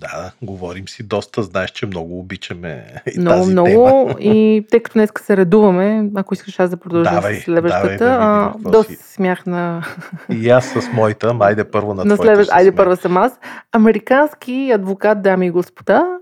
[0.00, 1.42] Да, говорим си доста.
[1.42, 3.68] Знаеш, че много обичаме и много, тази много.
[3.68, 4.20] тема.
[4.20, 8.18] И тъй като днес се редуваме, ако искаш аз да продължа Давай, с следващата, давай
[8.18, 9.02] да видим доста си.
[9.02, 9.84] смях на,
[10.32, 12.50] И аз с моята, ама айде първо на, на твоята следващ.
[12.52, 13.38] Айде първа съм аз.
[13.72, 16.18] Американски адвокат, дами и господа,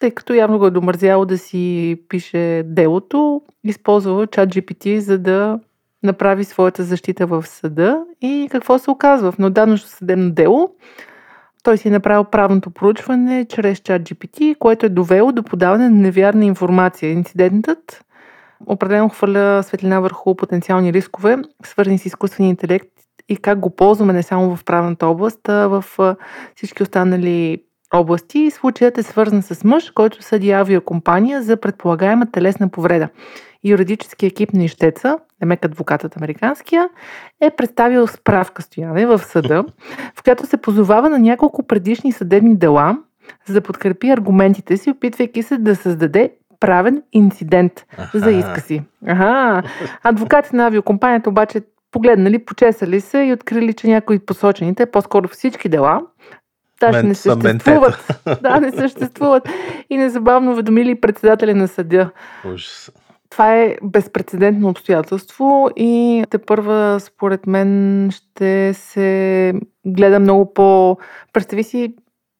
[0.00, 5.60] тъй като явно го е домързяло да си пише делото, използвал чат GPT, за да
[6.02, 8.04] направи своята защита в съда.
[8.20, 9.32] И какво се оказва?
[9.32, 10.74] В неотдавнашно съдебно дело
[11.62, 15.96] той си е направил правното проучване чрез чат GPT, което е довело до подаване на
[15.96, 17.12] невярна информация.
[17.12, 18.04] Инцидентът
[18.66, 22.88] определено хвърля светлина върху потенциални рискове, свързани с изкуствения интелект
[23.28, 25.84] и как го ползваме не само в правната област, а в
[26.56, 28.50] всички останали области.
[28.50, 33.08] Случаят е свързан с мъж, който съди авиакомпания за предполагаема телесна повреда.
[33.64, 36.88] Юридически екип на ищеца, демек адвокатът американския,
[37.40, 39.64] е представил справка стояне в съда,
[40.14, 42.98] в която се позовава на няколко предишни съдебни дела,
[43.46, 48.82] за да подкрепи аргументите си, опитвайки се да създаде правен инцидент за иска си.
[49.06, 49.62] Ага.
[50.02, 56.00] Адвокатите на авиокомпанията обаче погледнали, почесали се и открили, че някои посочените, по-скоро всички дела,
[56.80, 58.20] даже не съществуват.
[58.42, 59.48] Да, не съществуват.
[59.90, 62.10] И незабавно уведомили председателя на съдя.
[62.54, 62.90] Ужас.
[63.30, 69.54] Това е безпредседентно обстоятелство и те първа, според мен, ще се
[69.86, 70.98] гледа много по...
[71.32, 71.94] Представи си,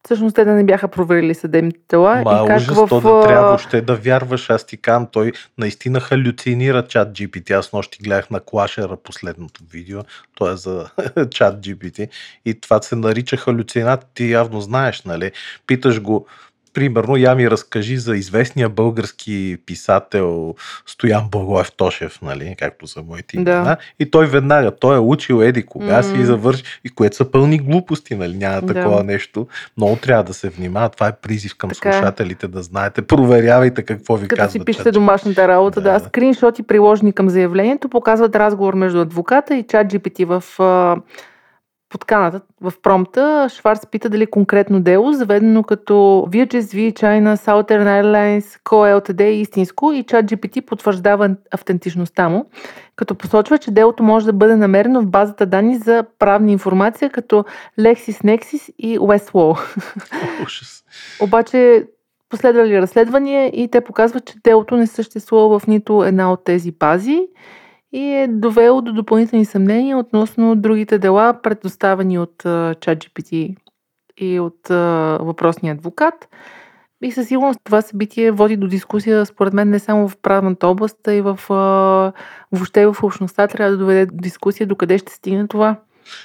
[0.04, 2.88] всъщност те да не бяха проверили съдебните дела Ма, и как ужас, в...
[2.88, 4.50] то да трябва въобще да вярваш.
[4.50, 7.58] Аз ти казвам, той наистина халюцинира чат GPT.
[7.58, 10.00] Аз нощи гледах на Клашера последното видео.
[10.34, 10.90] То е за
[11.30, 12.08] чат GPT.
[12.44, 14.06] И това се нарича халюцинат.
[14.14, 15.32] Ти явно знаеш, нали?
[15.66, 16.26] Питаш го,
[16.72, 20.54] примерно, я ми разкажи за известния български писател
[20.86, 23.50] Стоян Благоев Тошев, нали, както са моите Да.
[23.50, 23.76] имена.
[24.00, 26.20] И той веднага, той е учил еди кога си М.
[26.20, 28.74] и завърши, и което са пълни глупости, нали, няма Да.
[28.74, 29.46] такова нещо.
[29.76, 30.88] Много трябва да се внимава.
[30.88, 31.92] Това е призив към Така е.
[31.92, 33.02] слушателите да знаете.
[33.02, 34.52] Проверявайте какво ви Като казва.
[34.52, 34.94] си пишете чат.
[34.94, 35.92] домашната работа, да.
[35.92, 35.98] Да.
[35.98, 36.04] да.
[36.04, 40.44] Скриншоти приложени към заявлението показват разговор между адвоката и чат GPT в
[41.90, 43.48] подканата, в промпта.
[43.50, 45.92] Шварц пита дали конкретно дело, заведено като
[46.28, 49.00] VHSV, China, Southern Airlines, Co.
[49.00, 49.20] Ltd.
[49.20, 52.46] е истинско и чат GPT потвърждава автентичността му,
[52.96, 57.44] като посочва, че делото може да бъде намерено в базата данни за правна информация като
[57.78, 59.58] LexisNexis и Westlaw.
[61.22, 61.86] Обаче
[62.28, 67.26] последвали разследвания и те показват, че делото не съществува в нито една от тези бази
[67.92, 73.56] и е довело до допълнителни съмнения относно другите дела, предоставени от ChatGPT
[74.16, 74.68] и от
[75.26, 76.28] въпросния адвокат.
[77.02, 81.08] И със сигурност това събитие води до дискусия, според мен, не само в правната област,
[81.08, 82.12] а и в, а,
[82.52, 85.76] въобще в общността трябва да доведе до дискусия до къде ще стигне това.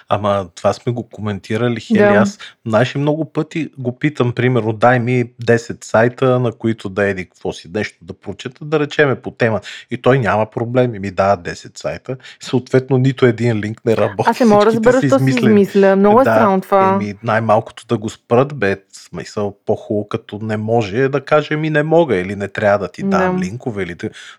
[0.10, 1.98] Ама това сме го коментирали, Хели.
[1.98, 2.06] Да.
[2.06, 7.04] Аз знаеш ли, много пъти го питам, примерно, дай ми 10 сайта, на които да
[7.04, 9.62] еди какво си нещо да прочета, да речеме по тема.
[9.92, 12.18] И той няма проблеми, ми дава 10 сайта.
[12.40, 14.30] Съответно, нито един линк не работи.
[14.30, 15.96] Аз не мога да разбера, що си измисля.
[15.96, 17.00] Много е Да, странно това.
[17.02, 21.70] Еми, най-малкото да го спрат, бе, смисъл по-хубаво, като не може, е да каже ми
[21.70, 23.42] не мога или не трябва да ти дам Да.
[23.46, 23.84] линкове.
[23.84, 23.96] Или...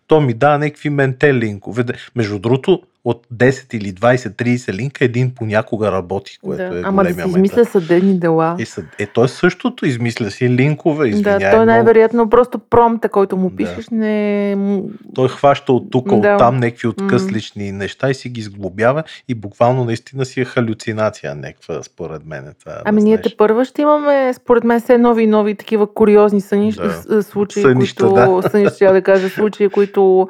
[0.06, 1.82] То ми дава някакви менте линкове.
[1.82, 6.78] Да- Между другото, от 10 или 20-30 линка, един понякога работи, което да.
[6.78, 8.56] е Ама да си измисля съдебни дела.
[8.58, 8.84] Е, съд...
[8.98, 11.38] е, той същото измисля си линкове, извиняй.
[11.38, 13.56] да, той но най-вероятно просто промпта, който му Да.
[13.56, 14.54] пишеш, не...
[14.56, 16.36] му- Той хваща от тук, от Да.
[16.36, 17.78] там някакви откъслични М.
[17.78, 22.54] неща и си ги сглобява и буквално наистина си е халюцинация някаква, според мен.
[22.60, 25.94] Това, Ами да ние те първа ще имаме, според мен, все нови и нови такива
[25.94, 26.72] куриозни съни,
[27.08, 27.22] Да.
[27.22, 28.40] случаи, Сънища, които...
[28.40, 28.48] да.
[28.50, 30.28] Сънища, да кажа, случаи, които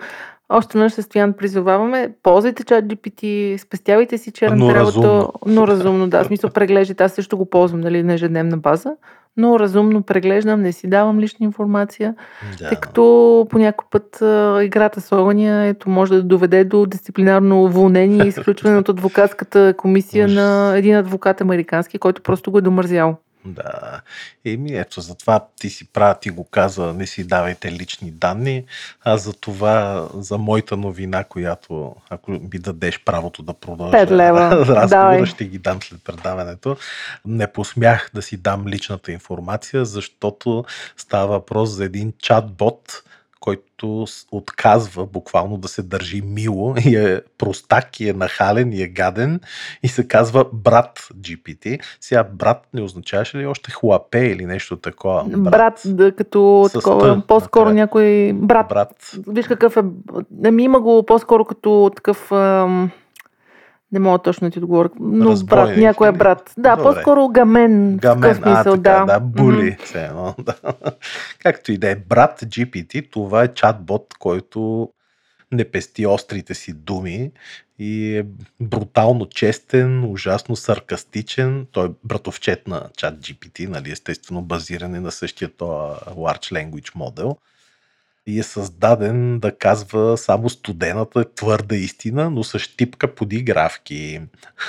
[0.48, 2.10] още веднъж Стоян призоваваме.
[2.22, 5.32] Ползвайте чат GPT, спестявайте си черната Но работа, разумно.
[5.46, 6.24] но разумно, да.
[6.24, 7.04] Смисъл преглеждайте.
[7.04, 8.90] Аз също го ползвам, нали, на ежедневна база,
[9.36, 12.14] но разумно преглеждам, не си давам лична информация,
[12.60, 12.68] Да.
[12.68, 17.64] тъй като по някой път а, играта с огъня ето, може да доведе до дисциплинарно
[17.64, 23.16] уволнение и изключване от адвокатската комисия на един адвокат американски, който просто го е домързял.
[23.46, 24.00] Да.
[24.44, 28.64] Еми, ето, затова ти си прав, ти го каза, не си давайте лични данни,
[29.04, 34.06] а за това, за моята новина, която, ако ми дадеш правото да продължа
[34.66, 36.76] разговора, ще ги дам след предаването.
[37.24, 40.64] Не посмях да си дам личната информация, защото
[40.96, 43.02] става въпрос за един чат-бот,
[43.46, 48.88] който отказва буквално да се държи мило и е простак, и е нахален, и е
[48.88, 49.40] гаден
[49.82, 51.80] и се казва брат GPT.
[52.00, 55.24] Сега брат не означаваше ли още хлапе или нещо такова?
[55.24, 58.68] Брат, да, като такова, по-скоро някой брат.
[58.68, 59.12] Брат.
[59.28, 59.82] Виж какъв е.
[60.44, 62.32] Ами има го по-скоро като такъв.
[62.32, 62.90] Ам...
[63.92, 64.90] Не мога точно да ти отговоря.
[65.00, 66.54] Но Разбойник брат, някой е брат.
[66.58, 66.94] Да, Добре.
[66.94, 67.96] по-скоро гамен.
[67.96, 69.04] Гамен, а, така, да.
[69.04, 69.76] да, були.
[69.94, 70.54] Едно, да.
[71.38, 71.96] Както и да е.
[71.96, 74.90] Брат GPT, това е чатбот, който
[75.52, 77.32] не пести острите си думи
[77.78, 78.26] и е
[78.60, 81.66] брутално честен, ужасно саркастичен.
[81.72, 87.36] Той е братовчет на чат GPT, нали, естествено базиране на същия този Large Language Model.
[88.26, 94.20] И е създаден да казва само студената твърда истина, но с щипка подигравки.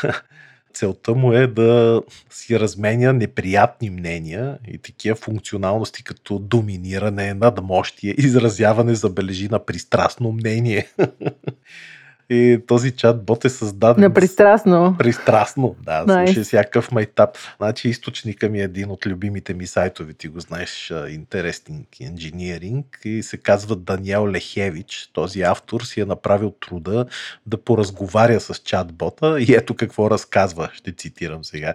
[0.73, 8.95] Целта му е да си разменя неприятни мнения и такива функционалности като доминиране, надмощие, изразяване
[8.95, 10.87] забележи на пристрастно мнение.
[12.29, 14.95] И този чат-бот е създаден На пристрастно.
[14.99, 16.05] Пристрастно, да.
[16.05, 16.25] Nice.
[16.25, 17.37] Слушай всякакъв майтап.
[17.57, 23.23] Значи източника ми е един от любимите ми сайтове, ти го знаеш, Interesting Engineering и
[23.23, 25.09] се казва Даниел Лехевич.
[25.13, 27.05] Този автор си е направил труда
[27.45, 30.69] да поразговаря с чат-бота и ето какво разказва.
[30.73, 31.73] Ще цитирам сега.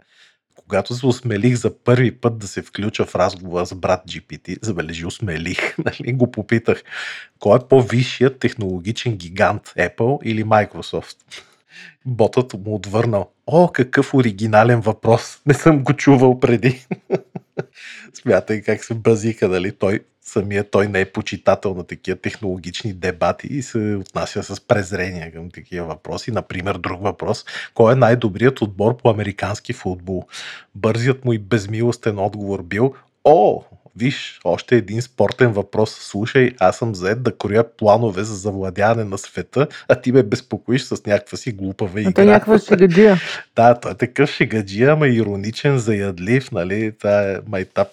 [0.68, 5.06] Когато се осмелих за първи път да се включа в разговора с брат GPT, забележи,
[5.06, 6.82] осмелих, нали, го попитах,
[7.38, 11.16] кой е по-висшият технологичен гигант, Apple или Microsoft?
[12.06, 13.30] Ботът му отвърнал.
[13.46, 15.40] О, какъв оригинален въпрос.
[15.46, 16.86] Не съм го чувал преди.
[18.14, 23.46] Смятай как се базика, дали той самия той не е почитател на такива технологични дебати
[23.46, 26.30] и се отнася с презрение към такива въпроси.
[26.30, 27.44] Например, друг въпрос.
[27.74, 30.26] Кой е най-добрият отбор по американски футбол?
[30.74, 33.62] Бързият му и безмилостен отговор бил О,
[33.96, 35.90] виж, още един спортен въпрос.
[35.90, 40.82] Слушай, аз съм заед да кроя планове за завладяване на света, а ти ме безпокоиш
[40.82, 42.10] с някаква си глупава игра.
[42.10, 43.16] А той някаква шегаджия.
[43.56, 46.92] Да, той е такъв шегаджия, ама ироничен, заядлив, нали?
[46.98, 47.88] Това е майтап.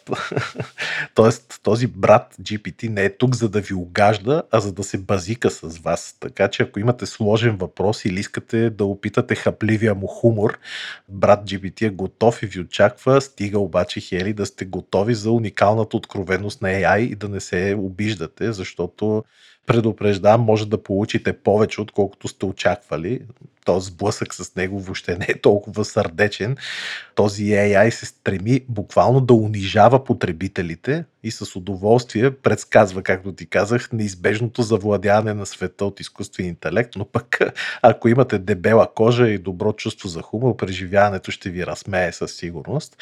[1.15, 4.97] Тоест, този брат GPT не е тук за да ви угажда, а за да се
[4.97, 6.15] базика с вас.
[6.19, 10.57] Така че ако имате сложен въпрос или искате да опитате хапливия му хумор,
[11.09, 13.21] брат GPT е готов и ви очаква.
[13.21, 17.75] Стига обаче, Хели, да сте готови за уникалната откровеност на AI и да не се
[17.79, 19.23] обиждате, защото
[19.69, 23.21] предупреждавам, може да получите повече, отколкото сте очаквали.
[23.65, 26.57] Този сблъсък с него въобще не е толкова сърдечен.
[27.15, 33.91] Този AI се стреми буквално да унижава потребителите и с удоволствие предсказва, както ти казах,
[33.91, 37.39] неизбежното завладяване на света от изкуствен интелект, но пък
[37.81, 42.97] ако имате дебела кожа и добро чувство за хумор, преживяването ще ви разсмее със сигурност.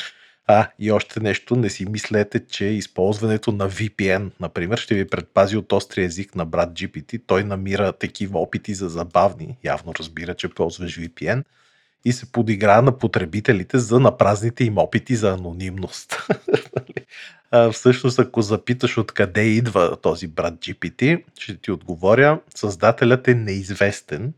[0.50, 5.58] А, и още нещо, не си мислете, че използването на VPN, например, ще ви предпази
[5.58, 7.22] от острия език на брат GPT.
[7.28, 11.44] Той намира такива опити за забавни, явно разбира, че ползваш VPN
[12.06, 16.28] и се подигра на потребителите за напразните им опити за анонимност.
[17.52, 24.34] а, всъщност, ако запиташ откъде идва този брат GPT, ще ти отговоря, създателят е неизвестен.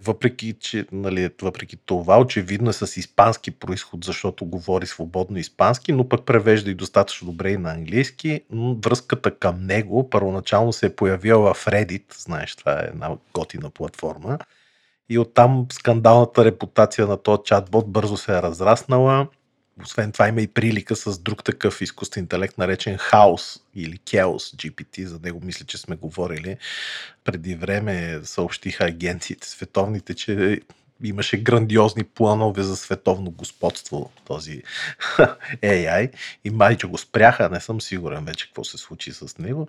[0.00, 6.08] Въпреки, че, нали, въпреки това, очевидно е с испански происход, защото говори свободно испански, но
[6.08, 8.40] пък превежда и достатъчно добре и на английски.
[8.84, 14.38] Връзката към него първоначално се е появила в Reddit, знаеш, това е една готина платформа.
[15.08, 19.28] И оттам скандалната репутация на този чатбот бързо се е разраснала.
[19.82, 25.04] Освен това има и прилика с друг такъв изкуствен интелект, наречен Хаос или Chaos GPT.
[25.04, 26.56] За него мисля, че сме говорили.
[27.24, 30.60] Преди време съобщиха агенциите световните, че
[31.04, 34.62] имаше грандиозни планове за световно господство този
[35.62, 36.12] AI
[36.44, 39.68] и май, че го спряха, не съм сигурен вече какво се случи с него.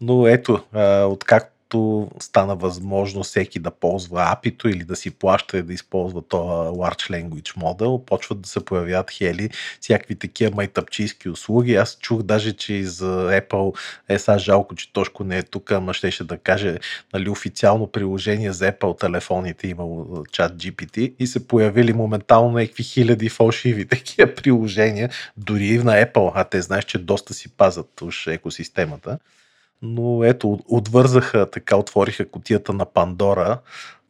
[0.00, 0.64] Но ето,
[1.10, 6.22] откакто когато стана възможно всеки да ползва апито или да си плаща и да използва
[6.22, 9.50] това Large Language Model, почват да се появяват хели,
[9.80, 11.74] всякакви такива майтъпчийски услуги.
[11.74, 15.72] Аз чух даже, че и за Apple е сега жалко, че Тошко не е тук,
[15.72, 16.78] ама щеше да каже
[17.12, 23.28] нали, официално приложение за Apple телефоните имало чат GPT и се появили моментално някакви хиляди
[23.28, 28.26] фалшиви такива приложения, дори и на Apple, а те знаеш, че доста си пазят уж
[28.26, 29.18] екосистемата.
[29.82, 33.58] Но ето, отвързаха, така отвориха котията на Пандора,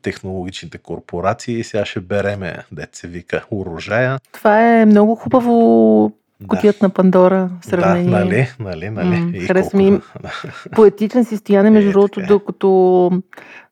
[0.03, 2.57] технологичните корпорации и сега ще береме,
[2.93, 4.19] се вика, урожая.
[4.33, 6.13] Това е много хубаво
[6.49, 6.87] Котият да.
[6.87, 8.11] на Пандора в сравнение.
[8.11, 9.39] Да, нали, нали, нали.
[9.41, 10.01] М- харесва ми
[10.73, 13.11] поетичен си стояне, между е, другото, докато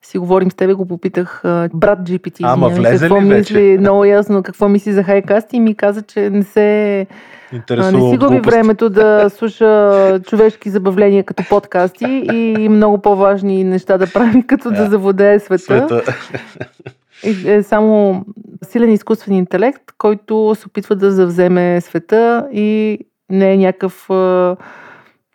[0.02, 1.40] си говорим с тебе, го попитах
[1.74, 2.40] брат GPT.
[2.42, 3.54] Ама влезе какво ли вече?
[3.54, 7.06] Мисли, много ясно какво мисли за хайкаст и ми каза, че не се
[7.52, 13.98] Интересува не си губи времето да слуша човешки забавления като подкасти и много по-важни неща
[13.98, 15.62] да прави, като да, да завладее света.
[15.62, 16.02] света.
[17.22, 18.24] Е само
[18.62, 22.98] силен изкуствен интелект, който се опитва да завземе света и
[23.30, 24.08] не е някакъв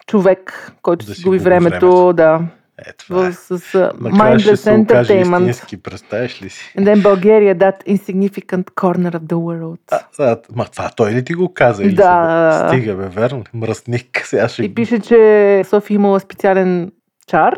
[0.07, 1.91] човек, който да си губи времето.
[1.91, 2.13] времето.
[2.13, 2.41] Да.
[2.88, 3.32] Е, това е.
[3.32, 5.49] С, с mindless entertainment.
[5.49, 6.73] Истински, представяш ли си?
[6.77, 9.80] And then Bulgaria, that insignificant corner of the world.
[9.91, 11.84] А, а, ма това той ли ти го каза?
[11.84, 12.67] Да.
[12.67, 13.43] Стига, бе, верно.
[13.53, 14.21] Мръсник.
[14.25, 14.63] Сега ще...
[14.63, 16.91] И пише, че София имала специален
[17.27, 17.55] чар,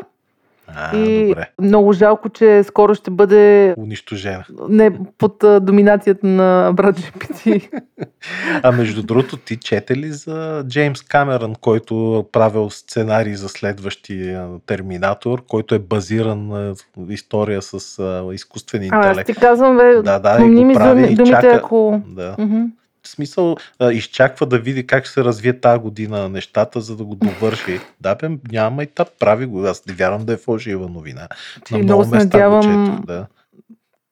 [0.75, 1.49] а, и добре.
[1.61, 4.45] много жалко, че скоро ще бъде унищожена.
[4.69, 7.69] Не под а, доминацията на брат GPT.
[8.63, 15.43] а между другото, ти чете ли за Джеймс Камерън, който правил сценарий за следващия Терминатор,
[15.47, 16.73] който е базиран на
[17.09, 19.17] история с а, изкуствен интелект?
[19.17, 22.01] А, аз ти казвам, бе, да, да, и го прави, думите, чака, ако...
[22.07, 22.35] Да.
[22.39, 22.67] Mm-hmm
[23.07, 27.15] смисъл а, изчаква да види как ще се развие тази година нещата, за да го
[27.15, 27.79] довърши.
[28.01, 29.65] да, бе, няма и та, прави го.
[29.65, 31.27] Аз не вярвам да е фалшива новина.
[31.65, 33.27] Ти На много се надявам да.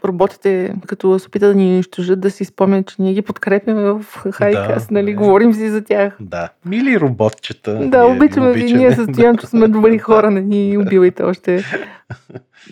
[0.05, 4.05] Роботите, като се опитат да ни унищожат, да си спомнят, че ние ги подкрепяме в
[4.31, 5.17] Хайкас, да, нали, да.
[5.17, 6.17] говорим си за тях.
[6.19, 7.87] Да, мили роботчета.
[7.87, 11.63] Да, обичаме ви, ние състоянието сме добри хора, не ни убивайте още.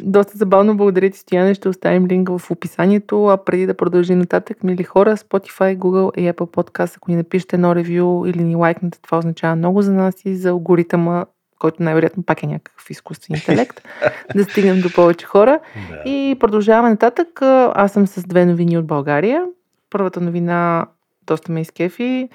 [0.02, 1.54] Доста забавно, благодаря ти, Стояне.
[1.54, 3.26] Ще оставим линк в описанието.
[3.26, 7.56] А преди да продължим нататък, мили хора, Spotify, Google и Apple Podcast, ако ни напишете
[7.56, 11.26] едно ревю или ни лайкнете, това означава много за нас и за алгоритъма,
[11.60, 13.82] който най-вероятно пак е някакъв изкуствен интелект,
[14.36, 15.60] да стигнем до повече хора.
[15.90, 16.10] Да.
[16.10, 17.42] И продължаваме нататък.
[17.74, 19.44] Аз съм с две новини от България.
[19.90, 20.86] Първата новина
[21.28, 22.30] доста ме изкефи.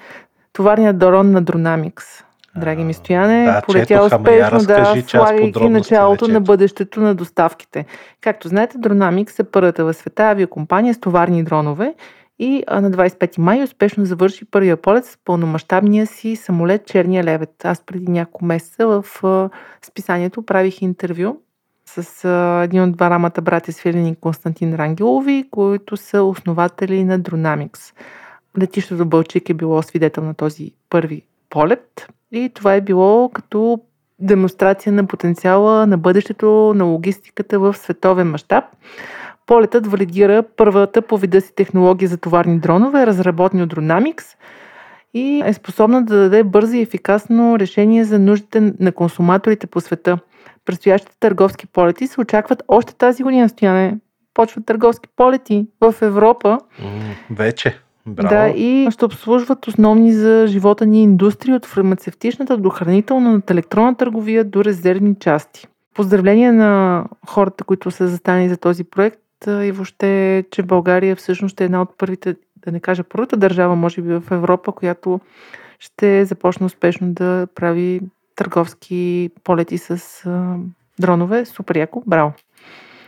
[0.53, 2.23] Товарният дрон на Dronamics
[2.55, 7.85] драги ми стояне, да, полетя успешно да слагайки началото на бъдещето на доставките.
[8.21, 11.93] Както знаете, Dronamics е първата в света авиакомпания с товарни дронове
[12.39, 17.65] и на 25 май успешно завърши първия полет с пълномащабния си самолет Черния левет.
[17.65, 19.49] Аз преди няколко месеца в
[19.85, 21.37] списанието правих интервю
[21.85, 22.27] с
[22.63, 27.95] един от дварамата брати Свилен и Константин Рангелови, които са основатели на Dronamics.
[28.59, 33.79] Летището Бълчик е било свидетел на този първи полет и това е било като
[34.19, 38.63] демонстрация на потенциала на бъдещето на логистиката в световен мащаб.
[39.45, 44.25] Полетът валидира първата по вида си технология за товарни дронове, разработени от Dronamics
[45.13, 50.17] и е способна да даде бързо и ефикасно решение за нуждите на консуматорите по света.
[50.65, 53.97] Предстоящите търговски полети се очакват още тази година, стояне.
[54.33, 56.57] Почват търговски полети в Европа.
[57.29, 57.79] вече.
[58.05, 58.29] Браво.
[58.29, 64.43] Да, и ще обслужват основни за живота ни индустрии от фармацевтичната до хранителната, електронна търговия
[64.43, 65.67] до резервни части.
[65.93, 69.19] Поздравления на хората, които са застани за този проект
[69.51, 72.35] и въобще, че България всъщност е една от първите,
[72.65, 75.19] да не кажа първата държава, може би в Европа, която
[75.79, 78.01] ще започне успешно да прави
[78.35, 80.55] търговски полети с а,
[80.99, 81.45] дронове.
[81.45, 82.33] Супер яко, браво!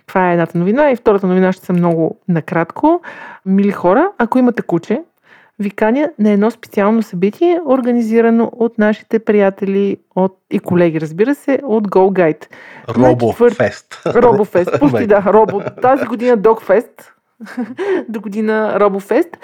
[0.07, 0.91] Това е едната новина.
[0.91, 3.01] И втората новина ще са много накратко.
[3.45, 5.03] Мили хора, ако имате куче,
[5.59, 11.59] ви каня на едно специално събитие, организирано от нашите приятели от, и колеги, разбира се,
[11.63, 12.45] от Go Guide.
[12.89, 14.01] Робофест.
[14.05, 14.69] Робофест.
[14.79, 15.61] Пусти, да, Робо.
[15.81, 17.13] Тази година Догфест.
[18.09, 19.37] До година Робофест.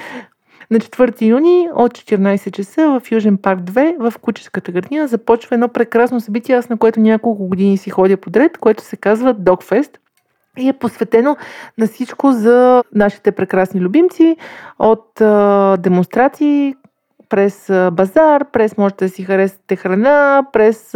[0.72, 5.68] На 4 юни от 14 часа в Южен парк 2 в Куческата градина започва едно
[5.68, 9.98] прекрасно събитие, аз на което няколко години си ходя подред, което се казва Dogfest
[10.58, 11.38] и е посветено
[11.78, 14.38] на всичко за нашите прекрасни любимци
[14.80, 16.76] от а, демонстрации,
[17.32, 20.96] през базар, през можете да си харесате храна, през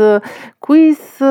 [0.61, 1.21] квиз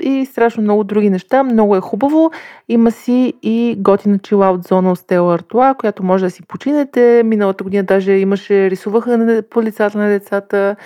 [0.00, 1.42] и страшно много други неща.
[1.42, 2.30] Много е хубаво.
[2.68, 7.22] Има си и готина чилаут зона от Стела Артуа, която може да си починете.
[7.24, 10.76] Миналата година даже имаше, рисуваха по лицата на децата,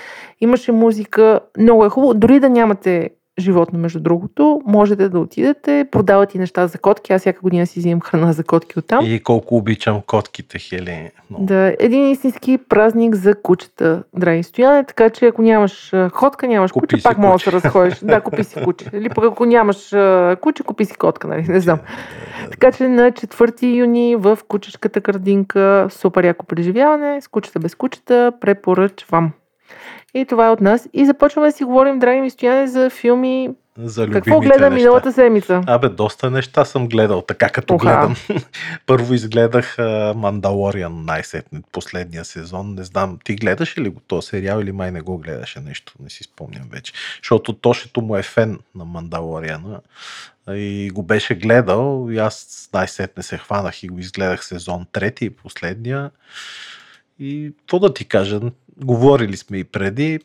[0.40, 1.40] имаше музика.
[1.58, 2.14] Много е хубаво.
[2.14, 4.60] Дори да нямате животно, между другото.
[4.66, 7.12] Можете да отидете, продават и неща за котки.
[7.12, 9.04] Аз всяка година си взимам храна за котки оттам.
[9.04, 11.10] И колко обичам котките, Хели.
[11.30, 11.38] Но...
[11.40, 16.94] Да, един истински празник за кучета, драги стояне, така че ако нямаш котка, нямаш купи
[16.94, 17.98] куче, пак можеш да се разходиш.
[17.98, 18.84] да, купи си куче.
[18.92, 19.94] Или пък ако нямаш
[20.40, 21.42] куче, купи си котка, нали?
[21.48, 21.78] Не знам.
[22.50, 28.32] Така че на 4 юни в кучешката градинка супер яко преживяване с кучета без кучета
[28.40, 29.32] препоръчвам.
[30.16, 30.88] И това е от нас.
[30.92, 33.50] И започваме да си говорим, драги ми стояне, за филми.
[33.78, 35.62] За Какво гледа миналата седмица?
[35.66, 37.84] Абе, доста неща съм гледал, така като Оха.
[37.84, 38.16] гледам.
[38.86, 39.78] Първо изгледах
[40.16, 42.74] Мандалориан най-сетне, последния сезон.
[42.74, 46.10] Не знам, ти гледаш ли го този сериал или май не го гледаше нещо, не
[46.10, 46.92] си спомням вече.
[47.22, 49.80] Защото Тошето му е фен на Мандалориана
[50.50, 55.30] и го беше гледал и аз най-сетне се хванах и го изгледах сезон трети и
[55.30, 56.10] последния.
[57.18, 58.40] И какво да ти кажа,
[58.84, 60.20] говорили сме и преди,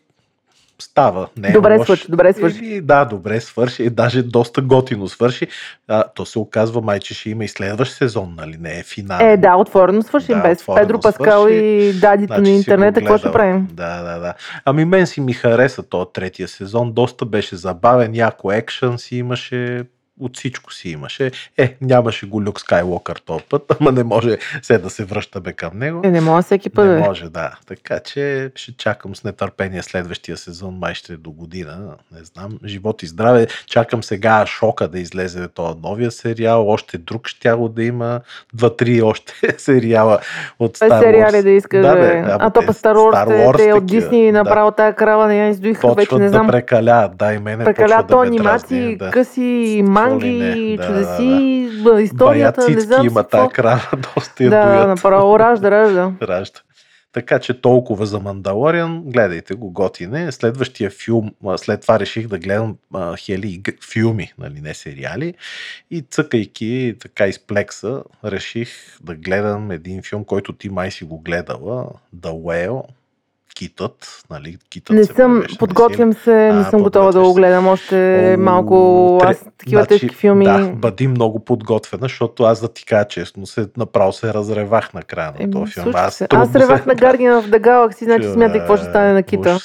[0.81, 1.27] става.
[1.37, 1.85] Не е добре лош.
[1.85, 2.65] свърши, добре свърши.
[2.65, 3.89] И, да, добре свърши.
[3.89, 5.47] Даже доста готино свърши.
[5.87, 8.57] А, то се оказва май, че ще има и следващ сезон, нали?
[8.59, 9.19] Не е финал.
[9.21, 10.27] Е, да, отворено свърши.
[10.27, 11.55] Да, без Педро Паскал свърши.
[11.55, 12.99] и дадито значи на интернета.
[12.99, 13.67] Какво ще правим?
[13.71, 14.33] Да, да, да.
[14.65, 16.91] Ами мен си ми хареса този третия сезон.
[16.91, 19.83] Доста беше забавен, яко екшън си имаше
[20.21, 21.31] от всичко си имаше.
[21.57, 25.77] Е, нямаше го Люк Скайлокър този път, ама не може се да се връщаме към
[25.77, 26.01] него.
[26.03, 26.87] Е, не може всеки път.
[26.87, 27.55] Не може, да.
[27.67, 31.95] Така че ще чакам с нетърпение следващия сезон, май ще е до година.
[32.11, 32.59] Не знам.
[32.65, 33.47] Живот и здраве.
[33.67, 36.69] Чакам сега шока да излезе този новия сериал.
[36.69, 38.21] Още друг ще да има.
[38.53, 40.19] Два-три още сериала
[40.59, 40.99] от Star Wars.
[40.99, 41.81] Сериали да искаш.
[41.81, 44.75] Да, бе, а, а то по Star Wars, Star Wars те, от Дисни направо да.
[44.75, 46.45] тая крава не я издуиха вече, не знам.
[46.45, 47.17] да прекаляват.
[47.17, 49.11] Да, и мене прекаляват то анимации, да.
[49.11, 52.01] къси, манги, да, чудеси, да, да.
[52.01, 53.81] историята, не знам има тази крава,
[54.15, 54.87] доста я Да, доят.
[54.87, 56.11] направо ражда, ражда.
[56.27, 56.59] ражда.
[57.13, 59.03] Така че толкова за Мандалориан.
[59.05, 60.31] Гледайте го, готине.
[60.31, 65.33] Следващия филм, след това реших да гледам а, хели филми, нали, не сериали.
[65.91, 68.69] И цъкайки така изплекса, реших
[69.03, 72.83] да гледам един филм, който ти май си го гледала, The Whale,
[73.55, 77.67] китът, нали, китът не се съм, подготвям се, не а, съм готова да го гледам,
[77.67, 80.45] още О, малко, аз такива значи, тежки филми.
[80.45, 85.03] Да, бъди много подготвена, защото аз да ти кажа честно, се, направо се разревах на
[85.03, 85.91] края на този филм.
[85.95, 86.89] Аз, аз ревах се...
[86.89, 89.59] на Guardian of the Galaxy, значи смятай какво ще стане на кита.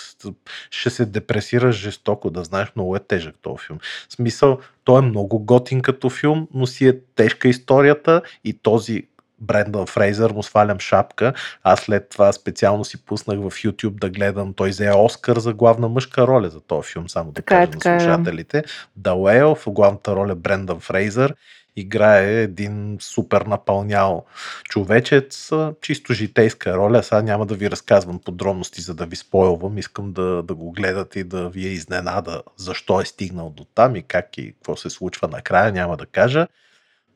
[0.70, 3.78] Ще се депресираш жестоко, да знаеш, много е тежък този филм.
[4.08, 9.02] В смисъл, той е много готин като филм, но си е тежка историята и този
[9.40, 11.32] Брендан Фрейзър, му свалям шапка.
[11.62, 14.54] Аз след това специално си пуснах в YouTube да гледам.
[14.54, 17.90] Той взе Оскар за главна мъжка роля за този филм, само да така е, кажа
[17.90, 18.64] е, на слушателите.
[18.96, 19.14] Да.
[19.14, 21.34] Уейл в главната роля Брендан Фрейзър
[21.76, 24.24] играе един супер напълнял
[24.64, 27.02] човечец, чисто житейска роля.
[27.02, 29.78] Сега няма да ви разказвам подробности, за да ви спойлвам.
[29.78, 33.96] Искам да, да го гледате и да ви е изненада защо е стигнал до там
[33.96, 36.46] и как и какво се случва накрая, няма да кажа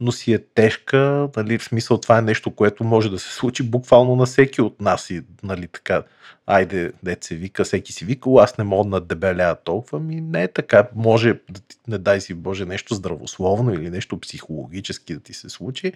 [0.01, 3.63] но си е тежка, нали, в смисъл това е нещо, което може да се случи
[3.63, 6.03] буквално на всеки от нас и нали, така,
[6.47, 10.43] айде, дете се вика, всеки си вика, аз не мога да дебеля толкова, ми не
[10.43, 11.41] е така, може,
[11.89, 15.93] не дай си Боже, нещо здравословно или нещо психологически да ти се случи,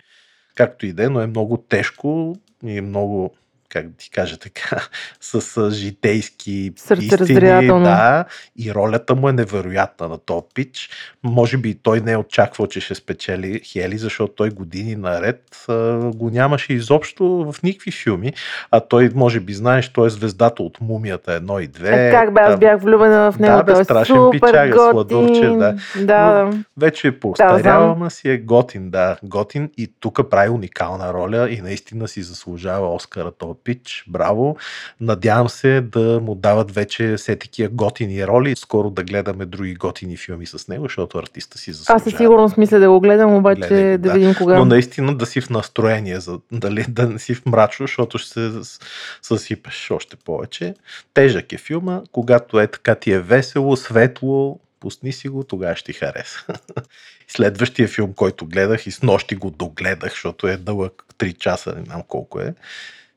[0.55, 3.35] както и да е, но е много тежко и е много
[3.69, 4.89] как да ти кажа така,
[5.21, 7.67] с житейски истини.
[7.85, 8.25] Да,
[8.59, 10.91] и ролята му е невероятна на топ пич.
[11.23, 15.97] Може би той не е очаквал, че ще спечели Хели, защото той години наред а,
[16.15, 18.33] го нямаше изобщо в никакви филми.
[18.71, 22.09] А той, може би, знаеш, той е звездата от мумията едно и две.
[22.09, 23.57] Е, как бе, аз бях влюбена в него.
[23.57, 25.77] Да, бе, страшен супер пичага, сладурче, да.
[26.05, 26.45] да.
[26.45, 31.51] Но вече е поостарял, да, си е готин, да, готин и тук прави уникална роля
[31.51, 34.57] и наистина си заслужава Оскара този пич, браво.
[35.01, 38.57] Надявам се да му дават вече все такива готини роли.
[38.57, 41.97] Скоро да гледаме други готини филми с него, защото артиста си заслужава.
[41.97, 44.13] Аз със сигурност мисля да го гледам, обаче Гледай да, да.
[44.15, 44.59] видим кога.
[44.59, 48.31] Но наистина да си в настроение, за, дали, да не си в мрачно, защото ще
[48.31, 48.79] се
[49.23, 50.75] съсипеш още повече.
[51.15, 55.93] Тежък е филма, когато е така ти е весело, светло, пусни си го, тогава ще
[55.93, 56.45] ти хареса.
[57.29, 61.85] Следващия филм, който гледах и с нощи го догледах, защото е дълъг 3 часа, не
[61.85, 62.55] знам колко е,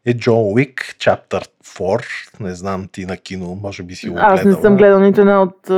[0.08, 2.03] е Джон Уик, Chapter 4.
[2.39, 4.62] Не знам ти на кино, може би си го Аз не гледала.
[4.62, 5.70] съм гледал нито една от...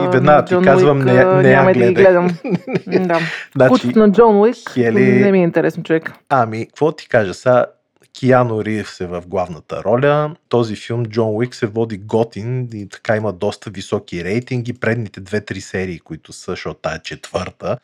[0.00, 2.28] Ми, веднага ти казвам, Уик, не- не я няма и да ги гледам.
[2.86, 3.20] да.
[3.56, 6.12] Значи, Кучето на Джон Уик Хели- не ми е интересно човек.
[6.28, 7.66] Ами, какво ти кажа сега?
[8.12, 10.34] Киано Ривз е в главната роля.
[10.48, 14.72] Този филм Джон Уик се води готин и така има доста високи рейтинги.
[14.72, 17.78] Предните две-три серии, които са, защото тая четвърта,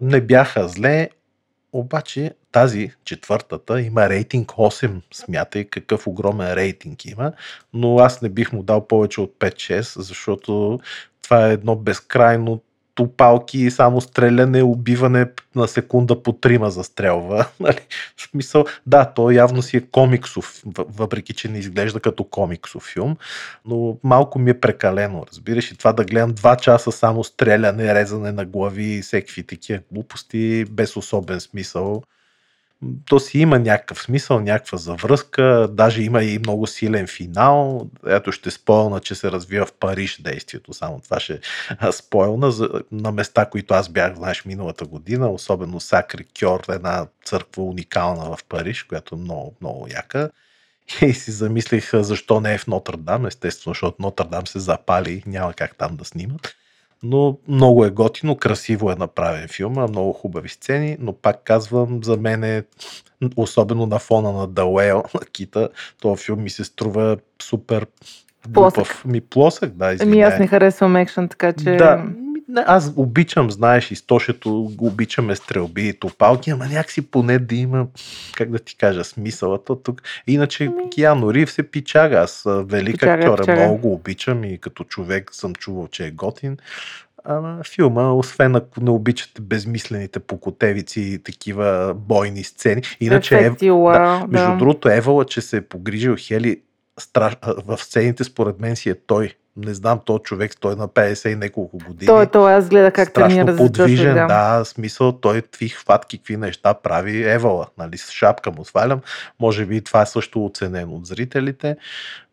[0.00, 1.08] не бяха зле,
[1.72, 5.00] обаче тази четвъртата има рейтинг 8.
[5.14, 7.32] Смятай какъв огромен рейтинг има,
[7.72, 10.80] но аз не бих му дал повече от 5-6, защото
[11.22, 12.60] това е едно безкрайно
[12.98, 17.46] тупалки само стреляне, убиване на секунда по трима застрелва.
[17.60, 17.78] Нали?
[18.16, 22.82] В смисъл, да, то явно си е комиксов, въ- въпреки че не изглежда като комиксов
[22.92, 23.16] филм,
[23.64, 25.70] но малко ми е прекалено, разбираш.
[25.70, 30.64] И това да гледам два часа само стреляне, резане на глави и всеки такива глупости,
[30.70, 32.02] без особен смисъл.
[33.06, 37.90] То си има някакъв смисъл, някаква завръзка, даже има и много силен финал.
[38.06, 41.40] Ето ще спойна, че се развива в Париж действието, само това ще
[41.78, 47.06] а, спойлна за, на места, които аз бях, знаеш, миналата година, особено Сакри Кьор, една
[47.24, 50.30] църква уникална в Париж, която е много, много яка.
[51.02, 55.76] И си замислих защо не е в Нотр-Дам, естествено, защото Нотр-Дам се запали няма как
[55.76, 56.54] там да снимат.
[57.02, 62.16] Но много е готино, красиво е направен филма, много хубави сцени, но пак казвам, за
[62.16, 62.62] мен е,
[63.36, 65.68] особено на фона на Whale, на Кита,
[66.00, 67.86] този филм ми се струва супер
[68.52, 68.74] Плосък.
[68.74, 69.04] глупав.
[69.04, 70.34] Ми плосък, да, Ами извинявай.
[70.34, 71.76] аз не харесвам екшен, така че...
[71.76, 72.04] Да,
[72.48, 77.86] не, аз обичам, знаеш, изтошето, обичаме стрелби и топалки, ама някакси поне да има,
[78.36, 79.58] как да ти кажа, смисъл.
[79.58, 80.02] То тук.
[80.26, 82.16] Иначе Ами- Киано Рив се пичага.
[82.16, 83.60] Аз велик Пичага, актьор, пичага.
[83.60, 86.56] много го обичам и като човек съм чувал, че е готин.
[87.24, 92.82] Ама филма, освен ако не обичате безмислените покотевици и такива бойни сцени.
[93.00, 94.56] Иначе е, да, между да.
[94.56, 96.60] другото, Евала, че се е погрижил Хели
[97.00, 97.36] страш...
[97.66, 99.34] в сцените, според мен си е той.
[99.64, 102.06] Не знам, този човек, той на 50 и няколко години.
[102.06, 104.64] Той, той, аз гледах как страшно тренира подвижен, Джошуа, да.
[104.64, 109.00] смисъл, той какви хватки, какви неща прави Евала, нали, с шапка му свалям.
[109.40, 111.76] Може би това е също оценено от зрителите,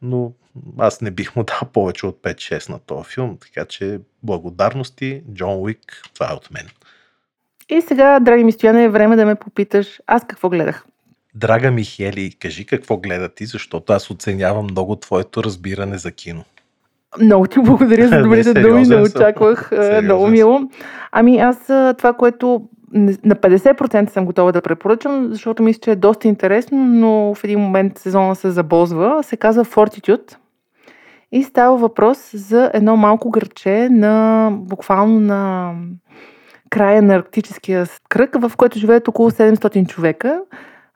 [0.01, 0.32] но
[0.78, 5.55] аз не бих му дал повече от 5-6 на този филм, така че благодарности, Джон
[5.55, 6.67] Уик, това е от мен.
[7.69, 10.86] И сега, драги ми Стояне, е време да ме попиташ, аз какво гледах?
[11.36, 16.45] Драга Михели, кажи какво гледа ти, защото аз оценявам много твоето разбиране за кино.
[17.22, 19.70] Много ти благодаря за Не, добрите думи, не очаквах.
[19.70, 20.59] Сериозен Много мило.
[21.11, 22.61] Ами аз а, това, което
[22.93, 27.59] на 50% съм готова да препоръчам, защото мисля, че е доста интересно, но в един
[27.59, 29.24] момент сезона се забозва.
[29.24, 30.36] Се казва Fortitude.
[31.32, 35.74] И става въпрос за едно малко гърче на буквално на
[36.70, 40.41] края на арктическия кръг, в който живеят около 700 човека.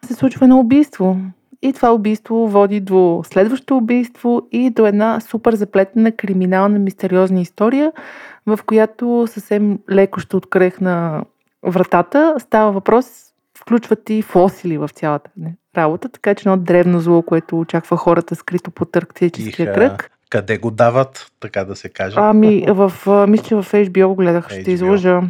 [0.06, 1.18] Се случва едно убийство.
[1.62, 7.92] И това убийство води до следващо убийство и до една супер заплетена криминална мистериозна история,
[8.46, 11.24] в която съвсем леко ще открехна
[11.64, 12.36] вратата.
[12.40, 13.06] Става въпрос,
[13.58, 15.30] включват и фосили в цялата
[15.78, 20.12] работа, така че едно древно зло, което очаква хората скрито под арктическия Иха, кръг.
[20.30, 22.16] Къде го дават, така да се каже?
[22.20, 22.94] Ами, в,
[23.28, 24.66] мисля, че в HBO го гледах, ще HBO.
[24.66, 25.22] те излъжа.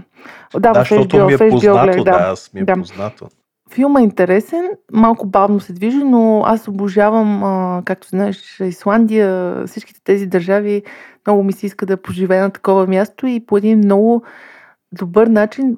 [0.54, 2.32] Да, да, в HBO, ми е HBO познато, гледах, да, да.
[2.32, 2.74] аз ми е да.
[2.74, 3.30] познато.
[3.74, 10.02] Филма е интересен, малко бавно се движи, но аз обожавам, а, както знаеш, Исландия, всичките
[10.04, 10.84] тези държави.
[11.28, 14.24] Много ми се иска да поживея на такова място и по един много
[14.92, 15.78] добър начин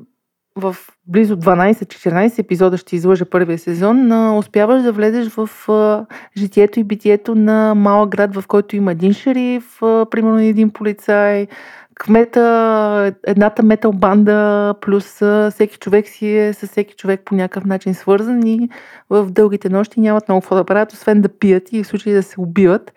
[0.55, 0.75] в
[1.07, 6.05] близо 12-14 епизода ще излъжа първия сезон, а, успяваш да влезеш в а,
[6.37, 11.47] житието и битието на малък град, в който има един шериф, а, примерно един полицай,
[12.01, 15.05] кмета, едната метал банда, плюс
[15.51, 18.69] всеки човек си е с всеки човек по някакъв начин свързан и
[19.09, 22.23] в дългите нощи нямат много какво да правят, освен да пият и в случай да
[22.23, 22.93] се убиват.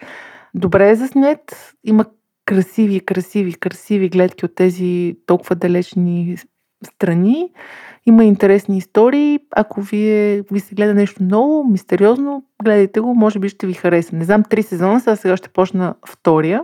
[0.55, 2.05] Добре е заснет, има
[2.47, 6.37] красиви, красиви, красиви гледки от тези толкова далечни
[6.87, 7.53] страни.
[8.07, 9.39] Има интересни истории.
[9.57, 14.17] Ако вие ви се гледа нещо ново, мистериозно, гледайте го, може би ще ви хареса.
[14.17, 16.63] Не знам, три сезона, сега, сега ще почна втория.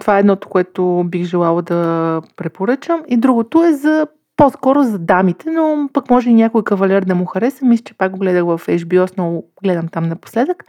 [0.00, 3.02] Това е едното, което бих желала да препоръчам.
[3.08, 7.26] И другото е за по-скоро за дамите, но пък може и някой кавалер да му
[7.26, 7.64] хареса.
[7.64, 10.64] Мисля, че пак го гледах в HBO, много гледам там напоследък.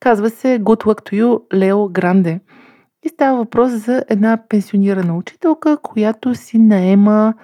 [0.00, 2.40] Казва се Good Luck to You, Лео Гранде.
[3.02, 7.34] И става въпрос за една пенсионирана учителка, която си наема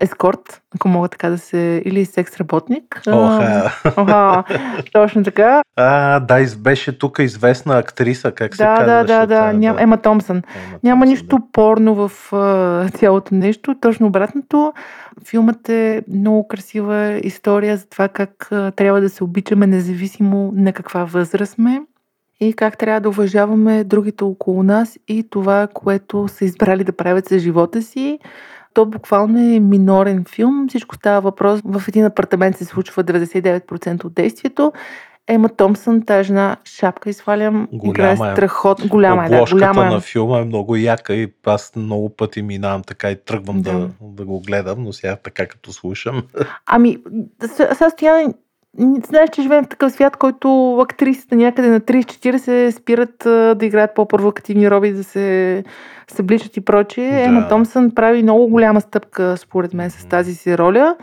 [0.00, 1.82] ескорт, ако мога така да се...
[1.84, 3.02] или секс работник.
[3.08, 3.72] Оха.
[3.96, 4.44] Оха,
[4.92, 5.62] точно така.
[5.76, 9.12] А, да, беше тук известна актриса, как се Да, да, казваше.
[9.20, 10.36] да, да, тя, ням, Ема Томсън.
[10.36, 14.72] Ема Няма Томсън, нищо порно в а, цялото нещо, точно обратното.
[15.28, 20.72] Филмът е много красива история за това как а, трябва да се обичаме независимо на
[20.72, 21.80] каква възраст сме
[22.40, 27.28] и как трябва да уважаваме другите около нас и това, което са избрали да правят
[27.28, 28.18] за живота си.
[28.76, 30.66] То буквално е минорен филм.
[30.68, 31.60] Всичко става въпрос.
[31.64, 34.72] В един апартамент се случва 99% от действието.
[35.28, 38.16] Ема Томсън, тази жена, шапка извалям, играе е.
[38.16, 38.88] страхотно.
[38.88, 39.90] Голяма е, да, голяма е.
[39.90, 43.88] на филма е много яка и аз много пъти минавам така и тръгвам да, Да.
[44.00, 46.22] да го гледам, но сега така като слушам.
[46.66, 46.98] Ами,
[47.74, 48.34] сега стояна,
[48.78, 53.14] знаеш, че живеем в такъв свят, който актрисите някъде на 30-40 спират
[53.58, 55.64] да играят по-провокативни роби, да се
[56.08, 57.10] събличат и прочее.
[57.10, 57.20] Да.
[57.20, 60.96] Ема Томсън прави много голяма стъпка, според мен, с тази си роля.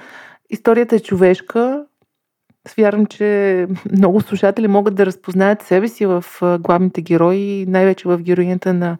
[0.49, 1.85] Историята е човешка.
[2.77, 6.25] Вярвам, че много слушатели могат да разпознаят себе си в
[6.59, 8.97] главните герои, най-вече в героинята на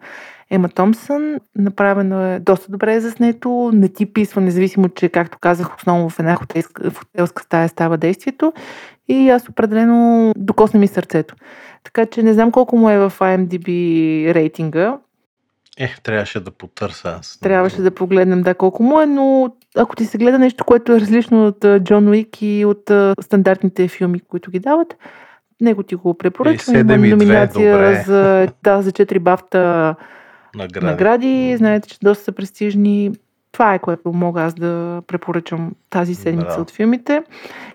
[0.50, 1.36] Ема Томсън.
[1.56, 6.34] Направено е доста добре заснето, не ти писва, независимо, че, както казах, основно в една
[6.34, 8.52] хотелска, в хотелска стая става действието.
[9.08, 11.34] И аз определено докосна ми сърцето.
[11.84, 13.68] Така че не знам колко му е в IMDb
[14.34, 14.98] рейтинга.
[15.78, 17.38] Е, трябваше да потърся аз.
[17.40, 21.00] Трябваше да погледнем да колко му е, но ако ти се гледа нещо, което е
[21.00, 22.90] различно от Джон Уик и от
[23.20, 24.96] стандартните филми, които ги дават,
[25.60, 26.76] него ти го препоръчвам.
[26.76, 28.02] Има 7,2, номинация добре.
[28.06, 29.94] за, да, за 4 бафта
[30.54, 30.86] Награди.
[30.86, 31.56] награди.
[31.56, 33.12] Знаете, че доста са престижни.
[33.52, 36.62] Това е което мога аз да препоръчам тази седмица Браво.
[36.62, 37.22] от филмите.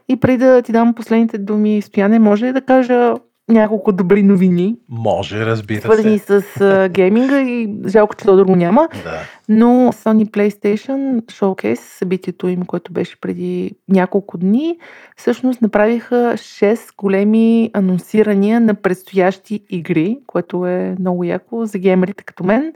[0.09, 3.13] И преди да ти дам последните думи, Стояне, може ли да кажа
[3.49, 6.41] няколко добри новини, Може, разбира свързани се.
[6.41, 8.87] с а, гейминга и жалко, че то друго няма.
[9.03, 9.19] Да.
[9.49, 14.77] Но Sony PlayStation Showcase, събитието им, което беше преди няколко дни,
[15.17, 22.43] всъщност направиха 6 големи анонсирания на предстоящи игри, което е много яко за геймерите като
[22.43, 22.73] мен.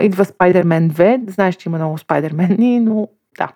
[0.00, 1.30] Идва Spider-Man 2.
[1.30, 3.08] Знаеш, че има много Spider-Man, но
[3.38, 3.48] да.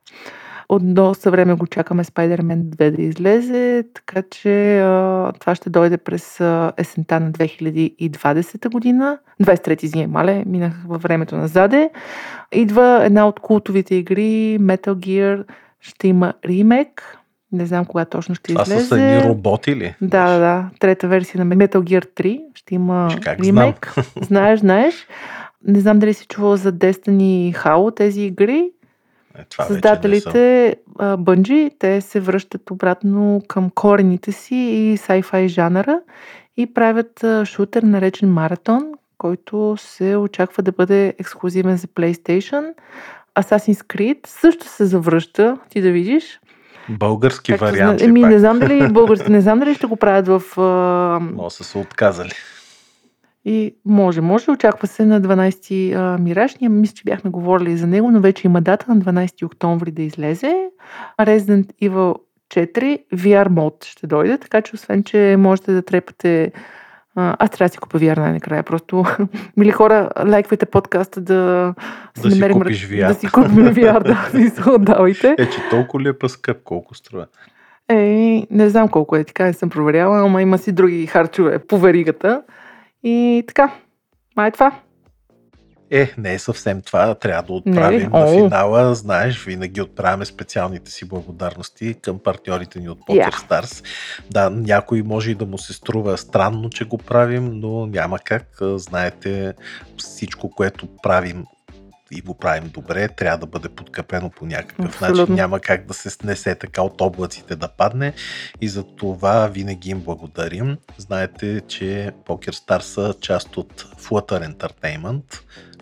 [0.70, 5.96] От доста време го чакаме Spider-Man 2 да излезе, така че а, това ще дойде
[5.96, 9.18] през а, есента на 2020 година.
[9.42, 11.90] 23 извиня, мале, минах във времето назаде.
[12.52, 15.44] Идва една от култовите игри, Metal Gear,
[15.80, 17.18] ще има ремейк.
[17.52, 18.84] Не знам кога точно ще Това излезе.
[18.84, 19.94] са едни роботи ли?
[20.00, 20.70] Да, да, да.
[20.80, 22.40] Трета версия на Metal Gear 3.
[22.54, 23.94] Ще има как ремейк.
[24.22, 25.06] Знаеш, знаеш.
[25.66, 28.70] Не знам дали си чувал за Destiny Halo, тези игри.
[29.40, 29.64] Е, това.
[29.64, 36.00] Създателите Bungie, те се връщат обратно към корените си и sci-fi жанра
[36.56, 38.82] и правят шутер наречен Маратон,
[39.18, 42.72] който се очаква да бъде ексклюзивен за PlayStation.
[43.38, 46.40] Assassin's Creed също се завръща, ти да видиш.
[46.88, 48.00] Български Както вариант.
[48.00, 50.42] Еми, не знам дали български, не знам дали ще го правят в...
[51.20, 52.32] Може са се отказали.
[53.44, 54.50] И може, може.
[54.50, 56.56] Очаква се на 12 а, Мираж.
[56.56, 60.02] Ние мисля, че бяхме говорили за него, но вече има дата на 12 октомври да
[60.02, 60.70] излезе.
[61.20, 62.16] Resident Evil
[62.54, 66.52] 4 VR мод ще дойде, така че освен, че можете да трепате
[67.14, 68.62] аз трябва да си купя VR най-накрая.
[68.62, 69.04] Просто,
[69.56, 71.74] мили хора, лайквайте подкаста да,
[72.22, 73.08] Да си купиш VR.
[73.08, 75.34] Да си купим VR, да, си се отдавайте.
[75.38, 76.62] Е, че толкова ли е па-скъп?
[76.64, 77.26] Колко струва?
[77.88, 81.78] Е, не знам колко е, така не съм проверяла, ама има си други харчове по
[81.78, 82.42] веригата.
[83.02, 83.74] И така,
[84.36, 84.80] май е това.
[85.90, 87.14] Е, не е съвсем това.
[87.14, 88.94] Трябва да Не отправим на финала.
[88.94, 93.48] Знаеш, винаги отправяме специалните си благодарности към партньорите ни от Poker Yeah.
[93.48, 93.84] Stars.
[94.30, 98.46] Да, някой може и да му се струва странно, че го правим, но няма как.
[98.60, 99.54] Знаете,
[99.96, 101.44] всичко, което правим
[102.10, 105.20] и го правим добре, трябва да бъде подкрепено по някакъв Абсолютно.
[105.20, 105.34] начин.
[105.34, 108.12] Няма как да се снесе така от облаците да падне
[108.60, 110.76] и за това винаги им благодарим.
[110.98, 115.40] Знаете, че PokerStars са част от Flutter Entertainment,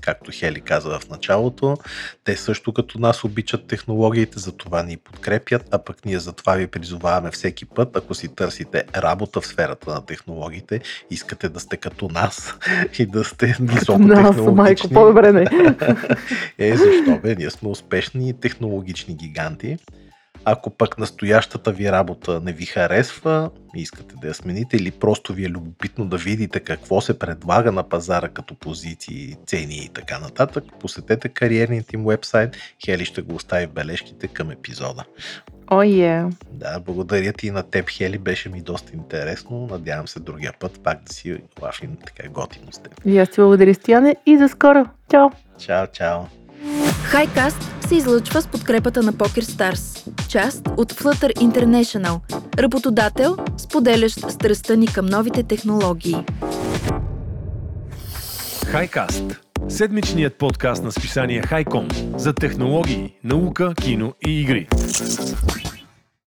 [0.09, 1.77] както Хели каза в началото.
[2.25, 6.55] Те също като нас обичат технологиите, за това ни подкрепят, а пък ние за това
[6.55, 10.81] ви призоваваме всеки път, ако си търсите работа в сферата на технологиите,
[11.11, 12.55] искате да сте като нас
[12.99, 14.55] и да сте Като нас, високотехнологични.
[14.55, 15.45] майко, по-добре не.
[16.59, 17.35] Е, защо бе?
[17.35, 19.77] Ние сме успешни технологични гиганти.
[20.45, 25.33] Ако пък настоящата ви работа не ви харесва и искате да я смените или просто
[25.33, 30.19] ви е любопитно да видите какво се предлага на пазара като позиции, цени и така
[30.19, 32.57] нататък, посетете кариерният им вебсайт.
[32.85, 35.05] Хели ще го остави в бележките към епизода.
[35.71, 36.35] О, oh, yeah.
[36.53, 38.19] Да, благодаря ти на теб, Хели.
[38.19, 39.67] Беше ми доста интересно.
[39.71, 43.01] Надявам се другия път пак да си лафим така готино с теб.
[43.05, 44.17] И аз ти благодаря, Стояне.
[44.27, 44.87] И за скоро.
[45.11, 45.29] Чао!
[45.59, 46.21] Чао, чао!
[47.05, 52.21] Хайкаст се излъчва с подкрепата на Poker Stars, част от Flutter International,
[52.59, 56.17] работодател, споделящ страстта ни към новите технологии.
[58.67, 59.25] Хайкаст–
[59.69, 64.69] седмичният подкаст на списание Хайком за технологии, наука, кино и игри.